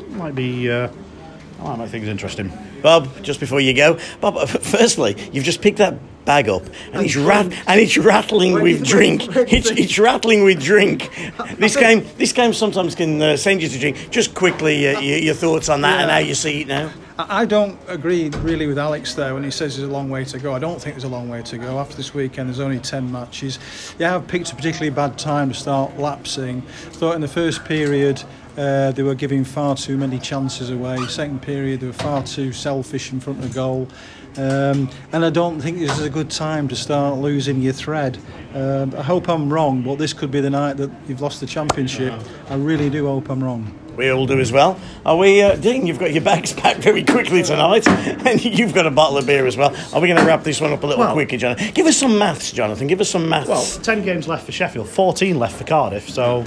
might 0.10 0.36
be. 0.36 0.70
Uh, 0.70 0.88
that 0.88 1.64
might 1.64 1.78
make 1.78 1.90
things 1.90 2.08
interesting. 2.08 2.52
Bob, 2.82 3.24
just 3.24 3.40
before 3.40 3.60
you 3.60 3.74
go, 3.74 3.98
Bob. 4.22 4.48
Firstly, 4.62 5.16
you've 5.32 5.44
just 5.44 5.62
picked 5.62 5.80
that 5.80 5.96
bag 6.26 6.50
up, 6.50 6.64
and 6.92 7.06
it's 7.06 7.16
rat- 7.16 7.52
and 7.68 7.80
it's 7.80 7.98
rattling 7.98 8.62
with 8.62 8.86
drink. 8.86 9.24
It's, 9.36 9.72
it's 9.72 9.98
rattling 9.98 10.44
with 10.44 10.62
drink. 10.62 11.10
This 11.56 11.78
game, 11.78 12.06
this 12.18 12.34
game 12.34 12.54
sometimes 12.54 12.96
can 12.96 13.22
uh, 13.22 13.38
send 13.38 13.62
you 13.62 13.70
to 13.70 13.80
drink. 13.80 14.10
Just 14.12 14.36
quickly, 14.36 14.88
uh, 14.88 15.00
your, 15.00 15.18
your, 15.20 15.34
thoughts 15.34 15.70
on 15.70 15.82
that 15.82 15.96
yeah. 15.96 16.02
and 16.02 16.12
how 16.12 16.18
you 16.18 16.36
see 16.36 16.62
it 16.62 16.68
now. 16.68 16.92
I 17.18 17.46
don't 17.46 17.80
agree 17.88 18.28
really 18.42 18.68
with 18.68 18.78
Alex 18.78 19.14
there 19.14 19.34
when 19.34 19.46
he 19.46 19.52
says 19.52 19.78
there's 19.78 19.88
a 19.88 19.92
long 19.92 20.10
way 20.10 20.26
to 20.26 20.38
go. 20.38 20.54
I 20.54 20.60
don't 20.60 20.82
think 20.82 20.96
there's 20.96 21.06
a 21.06 21.10
long 21.10 21.30
way 21.30 21.42
to 21.44 21.58
go. 21.58 21.80
After 21.80 21.96
this 21.96 22.14
weekend, 22.14 22.50
there's 22.50 22.60
only 22.60 22.80
10 22.80 23.10
matches. 23.10 23.58
Yeah, 23.98 24.16
I've 24.16 24.28
picked 24.28 24.52
a 24.52 24.56
particularly 24.56 24.90
bad 24.90 25.18
time 25.18 25.48
to 25.48 25.56
start 25.56 25.98
lapsing. 25.98 26.62
Thought 26.62 27.16
in 27.16 27.22
the 27.22 27.30
first 27.30 27.64
period, 27.64 28.22
uh, 28.58 28.92
they 28.92 29.04
were 29.04 29.16
giving 29.16 29.46
far 29.46 29.78
too 29.78 29.98
many 29.98 30.20
chances 30.20 30.70
away. 30.70 30.98
Second 31.08 31.42
period, 31.42 31.80
they 31.80 31.88
were 31.88 31.94
far 31.94 32.22
too 32.22 32.52
selfish 32.52 33.14
in 33.14 33.22
front 33.22 33.42
of 33.42 33.54
goal. 33.54 33.88
Um, 34.36 34.90
and 35.14 35.24
I 35.24 35.30
don't 35.30 35.62
think 35.62 35.80
this 35.80 35.98
is 35.98 36.04
a 36.04 36.10
good 36.10 36.30
time 36.30 36.68
to 36.68 36.76
start 36.76 37.20
losing 37.20 37.62
your 37.62 37.72
thread. 37.72 38.18
Um, 38.54 38.94
I 38.94 39.02
hope 39.02 39.30
I'm 39.30 39.52
wrong, 39.52 39.84
but 39.84 39.96
this 40.00 40.12
could 40.12 40.32
be 40.32 40.42
the 40.42 40.50
night 40.50 40.76
that 40.78 40.92
you've 41.08 41.22
lost 41.22 41.40
the 41.40 41.48
championship. 41.48 42.14
I 42.50 42.56
really 42.56 42.90
do 42.90 43.08
hope 43.08 43.30
I'm 43.30 43.42
wrong. 43.42 43.74
We 43.98 44.10
all 44.10 44.26
do 44.26 44.40
as 44.40 44.52
well. 44.52 44.80
Are 45.06 45.16
we, 45.16 45.42
uh, 45.42 45.56
Dean? 45.56 45.88
You've 45.88 46.00
got 46.00 46.14
your 46.14 46.24
bags 46.24 46.52
packed 46.62 46.80
very 46.80 47.04
quickly 47.04 47.44
tonight, 47.44 47.88
and 47.88 48.44
you've 48.44 48.74
got 48.74 48.86
a 48.86 48.92
bottle 48.92 49.18
of 49.18 49.26
beer 49.26 49.46
as 49.46 49.56
well. 49.56 49.76
Are 49.94 50.02
we 50.02 50.08
going 50.08 50.20
to 50.20 50.26
wrap 50.26 50.44
this 50.44 50.60
one 50.60 50.74
up 50.74 50.84
a 50.84 50.88
little 50.88 51.04
well, 51.04 51.14
quicker, 51.14 51.38
Jonathan? 51.38 51.72
Give 51.74 51.88
us 51.88 51.98
some 51.98 52.18
maths, 52.18 52.52
Jonathan. 52.52 52.88
Give 52.88 53.00
us 53.00 53.10
some 53.10 53.30
maths. 53.30 53.48
Well, 53.48 53.84
ten 53.84 54.04
games 54.04 54.28
left 54.28 54.46
for 54.46 54.52
Sheffield, 54.52 54.90
fourteen 54.90 55.40
left 55.40 55.56
for 55.56 55.64
Cardiff, 55.64 56.10
so 56.10 56.44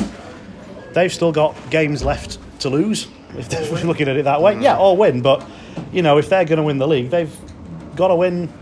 they've 0.92 1.12
still 1.12 1.32
got 1.32 1.56
games 1.70 2.04
left 2.04 2.38
to 2.60 2.68
lose. 2.68 3.08
If 3.30 3.50
we're 3.72 3.84
looking 3.84 4.08
at 4.08 4.16
it 4.16 4.24
that 4.24 4.42
way, 4.42 4.60
yeah, 4.60 4.78
or 4.78 4.96
win. 4.96 5.22
But 5.22 5.46
you 5.92 6.02
know, 6.02 6.18
if 6.18 6.28
they're 6.28 6.44
going 6.44 6.58
to 6.58 6.62
win 6.62 6.78
the 6.78 6.88
league, 6.88 7.10
they've 7.10 7.34
got 7.96 8.08
to 8.08 8.16
win 8.16 8.52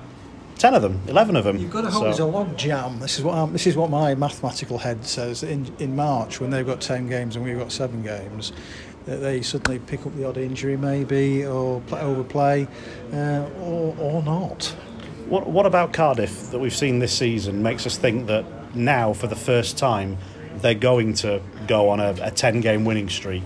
ten 0.58 0.74
of 0.74 0.82
them, 0.82 1.00
eleven 1.08 1.36
of 1.36 1.44
them. 1.44 1.56
You've 1.58 1.70
got 1.70 1.82
to 1.82 1.90
hope 1.90 2.00
So- 2.00 2.04
there's 2.04 2.18
a 2.18 2.26
log 2.26 2.56
jam. 2.56 2.98
This 3.00 3.18
is 3.18 3.24
what 3.24 3.34
I'm, 3.36 3.52
this 3.52 3.66
is 3.66 3.76
what 3.76 3.90
my 3.90 4.14
mathematical 4.14 4.78
head 4.78 5.04
says. 5.06 5.42
In 5.42 5.70
in 5.78 5.94
March, 5.96 6.40
when 6.40 6.50
they've 6.50 6.66
got 6.66 6.80
ten 6.80 7.08
games 7.08 7.36
and 7.36 7.44
we've 7.44 7.58
got 7.58 7.72
seven 7.72 8.02
games, 8.02 8.52
that 9.06 9.18
they 9.18 9.42
suddenly 9.42 9.78
pick 9.78 10.04
up 10.06 10.14
the 10.16 10.24
odd 10.26 10.36
injury, 10.36 10.76
maybe, 10.76 11.44
or 11.46 11.80
play, 11.82 12.00
overplay, 12.00 12.68
uh, 13.12 13.44
or 13.60 13.94
or 13.98 14.22
not. 14.22 14.74
What, 15.28 15.48
what 15.48 15.66
about 15.66 15.92
Cardiff 15.92 16.50
that 16.52 16.58
we've 16.60 16.74
seen 16.76 17.00
this 17.00 17.12
season 17.12 17.60
makes 17.60 17.84
us 17.84 17.96
think 17.96 18.28
that 18.28 18.44
now, 18.76 19.12
for 19.12 19.26
the 19.26 19.34
first 19.34 19.76
time, 19.76 20.18
they're 20.58 20.72
going 20.74 21.14
to 21.14 21.42
go 21.66 21.88
on 21.88 21.98
a, 21.98 22.14
a 22.22 22.30
10 22.30 22.60
game 22.60 22.84
winning 22.84 23.08
streak? 23.08 23.42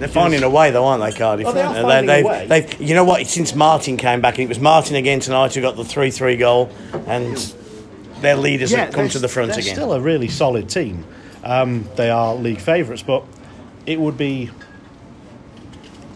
They're 0.00 0.08
finding 0.08 0.42
a 0.42 0.50
way, 0.50 0.70
though, 0.70 0.84
aren't 0.86 1.02
they, 1.04 1.12
Cardiff? 1.16 1.46
Oh, 1.46 1.52
they 1.52 1.60
are 1.62 1.76
Uh, 1.76 1.82
finding 1.82 2.06
they've- 2.06 2.24
way. 2.24 2.46
they've- 2.48 2.80
you 2.80 2.94
know 2.94 3.04
what? 3.04 3.24
Since 3.26 3.54
Martin 3.54 3.96
came 3.96 4.20
back, 4.20 4.34
and 4.38 4.44
it 4.44 4.48
was 4.48 4.58
Martin 4.58 4.96
again 4.96 5.20
tonight 5.20 5.54
who 5.54 5.60
got 5.60 5.76
the 5.76 5.84
three-three 5.84 6.36
goal, 6.36 6.70
and 7.06 7.52
their 8.20 8.36
leaders 8.36 8.72
have 8.72 8.92
come 8.92 9.08
to 9.10 9.18
the 9.18 9.28
front 9.28 9.50
they're 9.52 9.60
again. 9.60 9.74
still 9.74 9.92
a 9.92 10.00
really 10.00 10.28
solid 10.28 10.68
team. 10.68 11.04
Um, 11.44 11.86
they 11.96 12.10
are 12.10 12.34
league 12.34 12.60
favourites, 12.60 13.02
but 13.02 13.22
it 13.86 13.98
would 14.00 14.18
be 14.18 14.50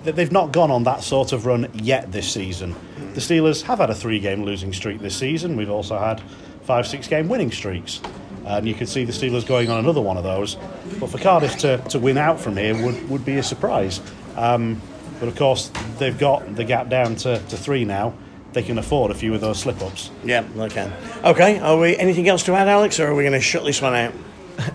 that 0.04 0.16
they've 0.16 0.32
not 0.32 0.52
gone 0.52 0.70
on 0.70 0.84
that 0.84 1.02
sort 1.02 1.32
of 1.32 1.46
run 1.46 1.68
yet 1.72 2.12
this 2.12 2.30
season. 2.30 2.74
The 3.14 3.20
Steelers 3.20 3.62
have 3.62 3.78
had 3.78 3.88
a 3.90 3.94
three-game 3.94 4.44
losing 4.44 4.72
streak 4.72 5.00
this 5.00 5.16
season. 5.16 5.56
We've 5.56 5.70
also 5.70 5.98
had 5.98 6.20
five, 6.62 6.86
six-game 6.86 7.28
winning 7.28 7.50
streaks, 7.50 8.00
and 8.44 8.66
you 8.68 8.74
could 8.74 8.88
see 8.88 9.04
the 9.04 9.12
Steelers 9.12 9.46
going 9.46 9.70
on 9.70 9.78
another 9.78 10.00
one 10.00 10.16
of 10.16 10.24
those. 10.24 10.56
But 11.00 11.10
for 11.10 11.18
Cardiff 11.18 11.56
to, 11.58 11.78
to 11.90 11.98
win 11.98 12.18
out 12.18 12.40
from 12.40 12.56
here 12.56 12.80
would, 12.84 13.08
would 13.08 13.24
be 13.24 13.36
a 13.36 13.42
surprise. 13.42 14.00
Um, 14.36 14.80
but 15.20 15.28
of 15.28 15.36
course, 15.36 15.70
they've 15.98 16.18
got 16.18 16.56
the 16.56 16.64
gap 16.64 16.88
down 16.88 17.16
to, 17.16 17.38
to 17.38 17.56
three 17.56 17.84
now. 17.84 18.14
They 18.52 18.62
can 18.62 18.78
afford 18.78 19.10
a 19.10 19.14
few 19.14 19.34
of 19.34 19.40
those 19.40 19.58
slip-ups. 19.58 20.10
Yeah, 20.24 20.42
they 20.42 20.68
can. 20.68 20.92
Okay, 21.24 21.58
are 21.58 21.76
we 21.78 21.96
anything 21.96 22.28
else 22.28 22.42
to 22.44 22.54
add, 22.54 22.68
Alex, 22.68 23.00
or 23.00 23.08
are 23.08 23.14
we 23.14 23.22
going 23.24 23.32
to 23.32 23.40
shut 23.40 23.64
this 23.64 23.80
one 23.82 23.94
out? 23.94 24.12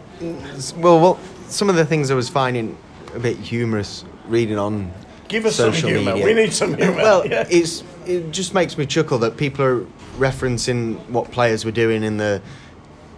Well, 0.75 0.99
well, 0.99 1.19
some 1.47 1.69
of 1.69 1.77
the 1.77 1.85
things 1.85 2.11
I 2.11 2.13
was 2.13 2.27
finding 2.27 2.77
a 3.15 3.19
bit 3.19 3.37
humorous 3.37 4.03
reading 4.27 4.57
on 4.57 4.91
Give 5.29 5.45
us 5.45 5.55
some 5.55 5.71
humour. 5.71 6.11
media. 6.15 6.25
We 6.25 6.33
need 6.33 6.51
some 6.51 6.75
humour. 6.75 6.91
Well, 6.97 7.25
Yeah. 7.25 7.47
it's 7.49 7.85
it 8.05 8.31
just 8.31 8.53
makes 8.53 8.77
me 8.77 8.85
chuckle 8.85 9.19
that 9.19 9.37
people 9.37 9.63
are 9.63 9.85
referencing 10.17 10.97
what 11.09 11.31
players 11.31 11.63
were 11.63 11.71
doing 11.71 12.03
in 12.03 12.17
the 12.17 12.41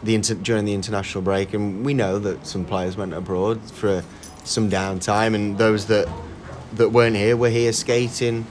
the 0.03 0.15
inter, 0.15 0.33
during 0.35 0.65
the 0.65 0.73
international 0.73 1.21
break, 1.23 1.53
and 1.53 1.85
we 1.85 1.93
know 1.93 2.19
that 2.19 2.45
some 2.47 2.65
players 2.65 2.97
went 2.97 3.13
abroad 3.13 3.61
for 3.71 4.03
some 4.43 4.69
downtime, 4.69 5.35
and 5.35 5.57
those 5.57 5.85
that 5.87 6.07
that 6.73 6.89
weren't 6.89 7.15
here 7.17 7.35
were 7.35 7.49
here 7.49 7.71
skating. 7.73 8.45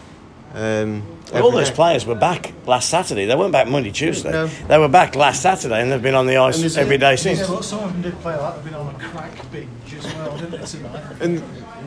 Um, 0.54 1.02
Well, 1.32 1.44
all 1.44 1.50
those 1.52 1.68
day. 1.70 1.74
players 1.76 2.04
were 2.04 2.16
back 2.16 2.52
last 2.66 2.88
Saturday. 2.90 3.24
They 3.24 3.34
weren't 3.36 3.52
back 3.52 3.68
Monday, 3.68 3.90
Tuesday. 3.92 4.30
No. 4.32 4.46
They 4.46 4.78
were 4.78 4.88
back 4.88 5.14
last 5.14 5.40
Saturday, 5.42 5.80
and 5.80 5.90
they've 5.92 6.02
been 6.02 6.14
on 6.16 6.26
the 6.26 6.34
And 6.34 6.42
ice 6.44 6.58
there's- 6.58 6.76
every 6.76 6.98
day 6.98 7.14
since. 7.16 7.38
Yeah, 7.38 7.46
but 7.48 7.64
some 7.64 7.84
of 7.84 7.92
them 7.92 8.02
did 8.02 8.20
play 8.20 8.36
like 8.36 8.56
they've 8.56 8.64
been 8.64 8.74
on 8.74 8.94
a 8.94 8.98
crack 8.98 9.30
binge 9.52 9.68
as 9.96 10.04
well, 10.14 10.36
didn't 10.36 10.50
they, 10.60 10.66
tonight? 10.66 11.02
and 11.20 11.42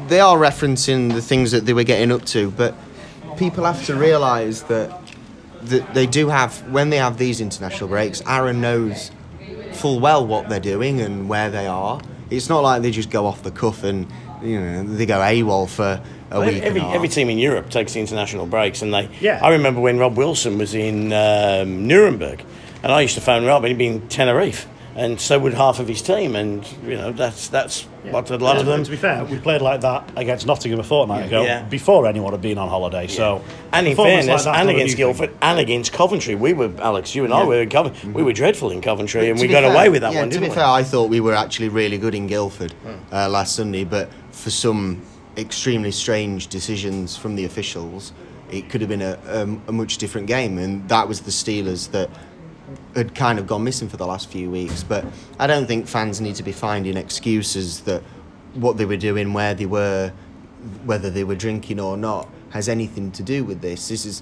they 0.08 0.20
are 0.22 0.38
referencing 0.38 1.14
the 1.14 1.22
things 1.22 1.52
that 1.52 1.66
they 1.66 1.74
were 1.74 1.84
getting 1.84 2.12
up 2.12 2.24
to, 2.26 2.52
but 2.52 2.74
people 3.38 3.66
have 3.66 3.86
to 3.86 3.96
realise 3.96 4.62
that 4.62 5.00
that 5.64 5.94
they 5.94 6.06
do 6.06 6.28
have 6.30 6.58
when 6.72 6.90
they 6.90 6.98
have 6.98 7.18
these 7.18 7.40
international 7.40 7.88
breaks. 7.90 8.22
Aaron 8.28 8.60
knows 8.60 9.12
full 9.76 10.00
well 10.00 10.26
what 10.26 10.50
they're 10.50 10.60
doing 10.60 11.02
and 11.02 11.28
where 11.30 11.50
they 11.50 11.68
are. 11.68 12.02
It's 12.30 12.50
not 12.50 12.62
like 12.64 12.82
they 12.82 12.92
just 12.92 13.10
go 13.10 13.26
off 13.26 13.44
the 13.44 13.52
cuff 13.52 13.84
and 13.84 14.08
you 14.42 14.60
know 14.60 14.84
they 14.84 15.06
go 15.06 15.20
AWOL 15.20 15.70
for 15.70 16.02
a 16.32 16.40
Well, 16.40 16.50
week. 16.50 16.64
every, 16.64 16.82
and 16.82 16.94
every 16.94 17.08
team 17.08 17.30
in 17.30 17.38
Europe 17.38 17.70
takes 17.70 17.94
the 17.94 18.00
international 18.00 18.46
breaks, 18.46 18.82
and 18.82 18.94
they. 18.94 19.10
Yeah. 19.22 19.40
I 19.42 19.50
remember 19.52 19.80
when 19.82 19.98
Rob 20.00 20.18
Wilson 20.18 20.58
was 20.58 20.74
in 20.74 21.14
um, 21.14 21.88
Nuremberg, 21.88 22.44
and 22.82 22.92
I 22.92 23.02
used 23.02 23.16
to 23.16 23.22
phone 23.22 23.46
Rob, 23.46 23.64
and 23.64 23.70
he'd 23.70 23.78
be 23.78 23.88
in 23.88 24.08
Tenerife, 24.10 24.68
and 24.96 25.20
so 25.22 25.38
would 25.40 25.54
half 25.54 25.80
of 25.80 25.88
his 25.88 26.02
team, 26.02 26.36
and 26.36 26.66
you 26.86 26.96
know 26.96 27.12
that's 27.12 27.48
that's 27.50 27.86
what 28.12 28.30
a 28.32 28.38
lot 28.38 28.58
of 28.58 28.66
them. 28.66 28.84
To 28.84 28.92
be 28.92 28.98
fair, 28.98 29.24
we 29.26 29.38
played 29.38 29.62
like 29.62 29.82
that 29.82 30.10
against 30.16 30.46
Nottingham 30.46 30.80
a 30.80 30.84
fortnight 30.84 31.28
ago, 31.28 31.44
Yeah. 31.44 31.64
before 31.64 32.08
anyone 32.08 32.32
had 32.34 32.42
been 32.42 32.58
on 32.58 32.70
holiday. 32.70 33.08
So, 33.08 33.42
And 33.72 33.88
in 33.88 33.96
fairness, 33.96 34.46
like 34.46 34.58
and 34.58 34.70
against 34.70 34.98
new 34.98 35.06
thing. 35.14 35.16
Guildford, 35.16 35.30
and 35.42 35.60
against 35.60 35.94
Coventry, 35.94 36.36
we 36.36 36.54
were 36.54 36.72
Alex, 36.80 37.16
you 37.16 37.24
and 37.26 37.34
I 37.34 37.44
were 37.44 37.62
in 37.62 37.70
Coventry. 37.70 38.10
We 38.12 38.24
were 38.24 38.34
dreadful 38.34 38.72
in 38.72 38.82
Coventry, 38.82 39.30
and 39.30 39.40
we 39.40 39.48
got 39.48 39.64
fair- 39.64 39.72
away 39.74 39.90
with 39.90 40.02
that 40.02 40.14
yeah, 40.14 40.20
one, 40.20 40.30
To 40.30 40.34
didn't 40.36 40.44
be 40.46 40.50
we? 40.50 40.56
fair, 40.56 40.66
I 40.66 40.84
thought 40.84 41.10
we 41.10 41.20
were 41.20 41.34
actually 41.36 41.70
really 41.70 41.98
good 41.98 42.16
in 42.16 42.28
Guildford 42.28 42.74
uh, 43.12 43.30
last 43.30 43.56
Sunday, 43.56 43.84
but 43.84 44.10
for 44.32 44.50
some 44.50 45.02
extremely 45.38 45.92
strange 45.92 46.48
decisions 46.48 47.16
from 47.18 47.36
the 47.36 47.46
officials, 47.46 48.12
it 48.52 48.70
could 48.70 48.82
have 48.82 48.90
been 48.90 49.02
a, 49.02 49.18
a, 49.28 49.42
a 49.68 49.72
much 49.72 49.98
different 49.98 50.28
game, 50.28 50.58
and 50.60 50.88
that 50.90 51.08
was 51.08 51.22
the 51.22 51.32
Steelers 51.32 51.90
that 51.92 52.10
had 52.96 53.14
kind 53.16 53.40
of 53.40 53.48
gone 53.48 53.64
missing 53.64 53.90
for 53.90 53.98
the 53.98 54.08
last 54.08 54.30
few 54.30 54.50
weeks. 54.50 54.84
But 54.84 55.06
I 55.40 55.48
don't 55.48 55.68
think 55.68 55.88
fans 55.88 56.22
need 56.22 56.36
to 56.36 56.44
be 56.44 56.52
finding 56.52 56.98
excuses 56.98 57.82
that 57.82 58.02
what 58.54 58.78
they 58.78 58.86
were 58.86 58.98
doing, 58.98 59.34
where 59.34 59.54
they 59.54 59.66
were, 59.66 60.12
whether 60.86 61.10
they 61.10 61.24
were 61.24 61.36
drinking 61.36 61.80
or 61.80 61.98
not, 61.98 62.30
has 62.52 62.70
anything 62.70 63.12
to 63.12 63.24
do 63.24 63.44
with 63.44 63.62
this. 63.62 63.88
This 63.88 64.06
is 64.06 64.22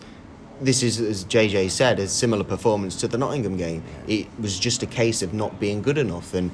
this 0.61 0.83
is, 0.83 0.99
as 0.99 1.25
JJ 1.25 1.71
said, 1.71 1.99
a 1.99 2.07
similar 2.07 2.43
performance 2.43 2.95
to 2.97 3.07
the 3.07 3.17
Nottingham 3.17 3.57
game. 3.57 3.83
It 4.07 4.27
was 4.39 4.59
just 4.59 4.83
a 4.83 4.85
case 4.85 5.23
of 5.23 5.33
not 5.33 5.59
being 5.59 5.81
good 5.81 5.97
enough, 5.97 6.35
and 6.35 6.51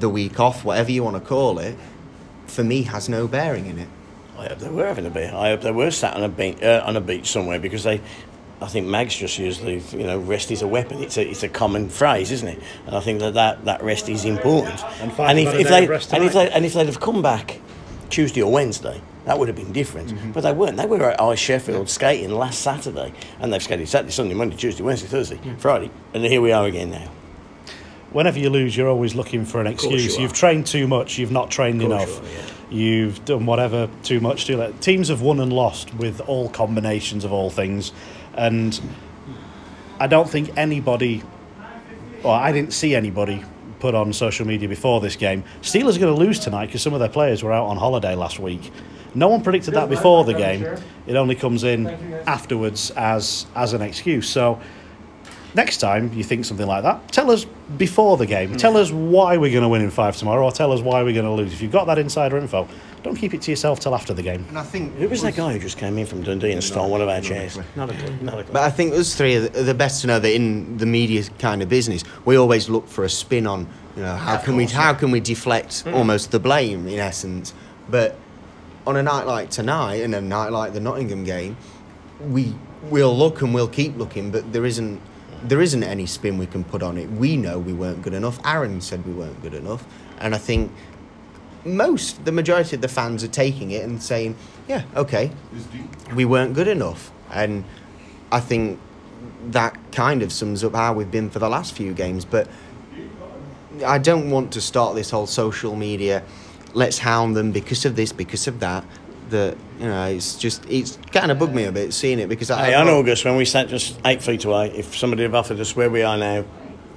the 0.00 0.08
week 0.08 0.40
off, 0.40 0.64
whatever 0.64 0.90
you 0.90 1.04
want 1.04 1.16
to 1.16 1.26
call 1.26 1.58
it, 1.60 1.76
for 2.46 2.64
me 2.64 2.82
has 2.82 3.08
no 3.08 3.28
bearing 3.28 3.66
in 3.66 3.78
it. 3.78 3.88
I 4.38 4.48
hope 4.48 4.58
they 4.58 4.68
were 4.68 4.86
having 4.86 5.06
a 5.06 5.10
beer. 5.10 5.32
I 5.34 5.50
hope 5.50 5.62
they 5.62 5.70
were 5.70 5.90
sat 5.90 6.14
on 6.14 6.22
a 6.22 6.28
beach, 6.28 6.62
uh, 6.62 6.82
on 6.84 6.96
a 6.96 7.00
beach 7.00 7.28
somewhere 7.28 7.58
because 7.58 7.84
they. 7.84 8.00
I 8.60 8.68
think 8.68 8.86
Mags 8.86 9.14
just 9.14 9.38
used 9.38 9.62
the 9.62 9.74
you 9.96 10.06
know 10.06 10.18
rest 10.18 10.50
is 10.50 10.62
a 10.62 10.66
weapon. 10.66 11.02
It's 11.02 11.18
a 11.18 11.28
it's 11.28 11.42
a 11.42 11.48
common 11.48 11.88
phrase, 11.88 12.30
isn't 12.32 12.48
it? 12.48 12.58
And 12.86 12.96
I 12.96 13.00
think 13.00 13.20
that 13.20 13.34
that, 13.34 13.64
that 13.66 13.82
rest 13.82 14.08
is 14.08 14.24
important. 14.24 14.82
And 15.00 15.12
five 15.12 15.36
if, 15.36 15.54
if 15.54 15.68
they 15.68 15.86
and 16.16 16.24
if 16.24 16.32
they 16.32 16.50
and 16.50 16.64
if 16.64 16.72
they'd 16.72 16.86
have 16.86 17.00
come 17.00 17.20
back 17.20 17.60
Tuesday 18.08 18.40
or 18.40 18.50
Wednesday, 18.50 19.00
that 19.26 19.38
would 19.38 19.48
have 19.48 19.56
been 19.56 19.72
different. 19.72 20.08
Mm-hmm. 20.08 20.32
But 20.32 20.40
they 20.42 20.52
weren't. 20.52 20.78
They 20.78 20.86
were 20.86 21.10
at 21.10 21.20
Ice 21.20 21.38
Sheffield 21.38 21.90
skating 21.90 22.30
last 22.30 22.60
Saturday, 22.60 23.12
and 23.40 23.52
they've 23.52 23.62
skated 23.62 23.88
Saturday, 23.88 24.12
Sunday, 24.12 24.34
Monday, 24.34 24.56
Tuesday, 24.56 24.82
Wednesday, 24.82 25.08
Thursday, 25.08 25.38
Friday, 25.58 25.90
and 26.14 26.24
here 26.24 26.40
we 26.40 26.52
are 26.52 26.64
again 26.66 26.90
now. 26.90 27.10
Whenever 28.12 28.38
you 28.38 28.48
lose, 28.48 28.74
you're 28.74 28.88
always 28.88 29.14
looking 29.14 29.44
for 29.44 29.60
an 29.60 29.66
excuse. 29.66 30.16
You 30.16 30.22
have 30.22 30.32
trained 30.32 30.66
too 30.66 30.86
much. 30.86 31.18
You've 31.18 31.32
not 31.32 31.50
trained 31.50 31.82
enough. 31.82 32.08
you 32.08 32.16
are, 32.16 32.24
yeah. 32.24 32.52
You've 32.68 33.24
done 33.24 33.46
whatever 33.46 33.88
too 34.02 34.20
much. 34.20 34.46
Too 34.46 34.56
late. 34.56 34.80
Teams 34.80 35.08
have 35.08 35.20
won 35.20 35.40
and 35.40 35.52
lost 35.52 35.92
with 35.94 36.20
all 36.20 36.48
combinations 36.48 37.24
of 37.24 37.32
all 37.32 37.50
things, 37.50 37.92
and 38.36 38.80
I 39.98 40.06
don't 40.06 40.28
think 40.28 40.56
anybody, 40.56 41.22
or 42.22 42.34
I 42.34 42.52
didn't 42.52 42.72
see 42.72 42.94
anybody 42.94 43.44
put 43.78 43.94
on 43.94 44.12
social 44.12 44.46
media 44.46 44.68
before 44.68 45.00
this 45.00 45.16
game. 45.16 45.44
Steelers 45.62 45.96
are 45.96 46.00
going 46.00 46.14
to 46.14 46.20
lose 46.20 46.38
tonight 46.38 46.66
because 46.66 46.82
some 46.82 46.94
of 46.94 47.00
their 47.00 47.08
players 47.08 47.42
were 47.42 47.52
out 47.52 47.66
on 47.66 47.76
holiday 47.76 48.14
last 48.14 48.38
week. 48.38 48.72
No 49.14 49.28
one 49.28 49.42
predicted 49.42 49.74
that 49.74 49.88
before 49.88 50.24
the 50.24 50.34
game. 50.34 50.62
It 51.06 51.16
only 51.16 51.34
comes 51.34 51.64
in 51.64 51.86
afterwards 52.26 52.90
as 52.90 53.46
as 53.54 53.72
an 53.72 53.80
excuse. 53.80 54.28
So 54.28 54.60
next 55.56 55.78
time 55.78 56.12
you 56.12 56.22
think 56.22 56.44
something 56.44 56.66
like 56.66 56.82
that, 56.84 57.10
tell 57.10 57.30
us 57.30 57.46
before 57.78 58.16
the 58.16 58.26
game. 58.26 58.56
Tell 58.56 58.76
us 58.76 58.92
why 58.92 59.38
we're 59.38 59.50
going 59.50 59.62
to 59.62 59.68
win 59.68 59.82
in 59.82 59.90
Fife 59.90 60.16
tomorrow, 60.16 60.44
or 60.44 60.52
tell 60.52 60.70
us 60.70 60.80
why 60.80 61.02
we're 61.02 61.14
going 61.14 61.24
to 61.24 61.32
lose. 61.32 61.52
If 61.52 61.62
you've 61.62 61.72
got 61.72 61.86
that 61.86 61.98
insider 61.98 62.36
info, 62.36 62.68
don't 63.02 63.16
keep 63.16 63.34
it 63.34 63.42
to 63.42 63.50
yourself 63.50 63.80
till 63.80 63.94
after 63.94 64.12
the 64.12 64.22
game. 64.22 64.44
And 64.48 64.58
I 64.58 64.62
think 64.62 64.94
Who 64.96 65.08
was 65.08 65.22
that 65.22 65.34
guy 65.34 65.52
who 65.52 65.58
just 65.58 65.78
came 65.78 65.96
in 65.98 66.06
from 66.06 66.22
Dundee 66.22 66.52
and 66.52 66.62
stole 66.62 66.90
one 66.90 67.00
of 67.00 67.08
our 67.08 67.20
chairs? 67.20 67.58
Not 67.74 67.90
a 67.90 67.94
clue. 67.94 68.16
Not 68.20 68.38
a 68.38 68.44
clue. 68.44 68.52
But 68.52 68.62
I 68.62 68.70
think 68.70 68.92
us 68.92 69.14
three 69.14 69.36
are 69.36 69.48
the, 69.48 69.74
best 69.74 70.02
to 70.02 70.06
know 70.06 70.18
that 70.18 70.34
in 70.34 70.76
the 70.76 70.86
media 70.86 71.24
kind 71.38 71.62
of 71.62 71.68
business, 71.68 72.04
we 72.24 72.36
always 72.36 72.68
look 72.68 72.86
for 72.86 73.04
a 73.04 73.08
spin 73.08 73.46
on, 73.46 73.66
you 73.96 74.02
know, 74.02 74.14
how 74.14 74.36
can 74.36 74.56
we 74.56 74.66
how 74.66 74.92
can 74.92 75.10
we 75.10 75.20
deflect 75.20 75.84
almost 75.86 76.30
the 76.30 76.38
blame 76.38 76.86
in 76.86 76.98
essence. 76.98 77.54
But 77.88 78.16
on 78.86 78.96
a 78.96 79.02
night 79.02 79.26
like 79.26 79.50
tonight 79.50 80.02
and 80.02 80.14
a 80.14 80.20
night 80.20 80.52
like 80.52 80.72
the 80.72 80.80
Nottingham 80.80 81.24
game, 81.24 81.56
we 82.20 82.54
we'll 82.90 83.16
look 83.16 83.42
and 83.42 83.54
we'll 83.54 83.68
keep 83.68 83.96
looking, 83.96 84.30
but 84.30 84.52
there 84.52 84.66
isn't 84.66 85.00
there 85.44 85.60
isn't 85.60 85.82
any 85.82 86.06
spin 86.06 86.38
we 86.38 86.46
can 86.46 86.64
put 86.64 86.82
on 86.82 86.98
it. 86.98 87.10
We 87.10 87.36
know 87.36 87.58
we 87.58 87.72
weren't 87.72 88.02
good 88.02 88.14
enough. 88.14 88.38
Aaron 88.44 88.80
said 88.80 89.06
we 89.06 89.12
weren't 89.12 89.40
good 89.42 89.54
enough, 89.54 89.84
and 90.18 90.34
I 90.34 90.38
think 90.38 90.72
most 91.64 92.24
the 92.24 92.32
majority 92.32 92.76
of 92.76 92.82
the 92.82 92.88
fans 92.88 93.24
are 93.24 93.28
taking 93.28 93.70
it 93.72 93.84
and 93.84 94.02
saying, 94.02 94.36
yeah, 94.68 94.84
okay, 94.94 95.30
we 96.14 96.24
weren't 96.24 96.54
good 96.54 96.68
enough, 96.68 97.10
and 97.30 97.64
I 98.30 98.40
think 98.40 98.80
that 99.48 99.76
kind 99.92 100.22
of 100.22 100.32
sums 100.32 100.64
up 100.64 100.74
how 100.74 100.92
we've 100.92 101.10
been 101.10 101.30
for 101.30 101.38
the 101.38 101.48
last 101.48 101.74
few 101.74 101.92
games. 101.92 102.24
But 102.24 102.48
I 103.84 103.98
don't 103.98 104.30
want 104.30 104.52
to 104.52 104.60
start 104.60 104.94
this 104.94 105.10
whole 105.10 105.26
social 105.26 105.76
media. 105.76 106.22
Let's 106.74 106.98
hound 106.98 107.36
them 107.36 107.52
because 107.52 107.84
of 107.84 107.96
this, 107.96 108.12
because 108.12 108.46
of 108.46 108.60
that. 108.60 108.84
That 109.30 109.56
you 109.80 109.86
know, 109.86 110.06
it's 110.06 110.36
just 110.36 110.64
it's 110.70 110.98
kind 111.12 111.30
of 111.32 111.38
bugged 111.38 111.54
me 111.54 111.64
a 111.64 111.72
bit 111.72 111.92
seeing 111.92 112.18
it 112.20 112.28
because 112.28 112.50
I, 112.50 112.66
Hey, 112.66 112.74
on 112.74 112.88
August, 112.88 113.24
when 113.24 113.36
we 113.36 113.44
sat 113.44 113.68
just 113.68 113.98
eight 114.04 114.22
feet 114.22 114.44
away, 114.44 114.70
if 114.70 114.96
somebody 114.96 115.22
had 115.24 115.34
offered 115.34 115.58
us 115.58 115.74
where 115.74 115.90
we 115.90 116.02
are 116.02 116.16
now, 116.16 116.44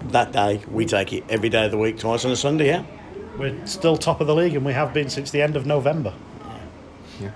that 0.09 0.31
day, 0.31 0.61
we 0.69 0.85
take 0.85 1.11
it 1.11 1.23
every 1.29 1.49
day 1.49 1.65
of 1.65 1.71
the 1.71 1.77
week, 1.77 1.97
twice 1.97 2.25
on 2.25 2.31
a 2.31 2.35
Sunday, 2.35 2.67
yeah? 2.67 2.83
We're 3.37 3.65
still 3.65 3.97
top 3.97 4.21
of 4.21 4.27
the 4.27 4.35
league, 4.35 4.53
and 4.55 4.63
we 4.65 4.73
have 4.73 4.93
been 4.93 5.09
since 5.09 5.31
the 5.31 5.41
end 5.41 5.55
of 5.55 5.65
November. 5.65 6.13
Yeah. 7.19 7.31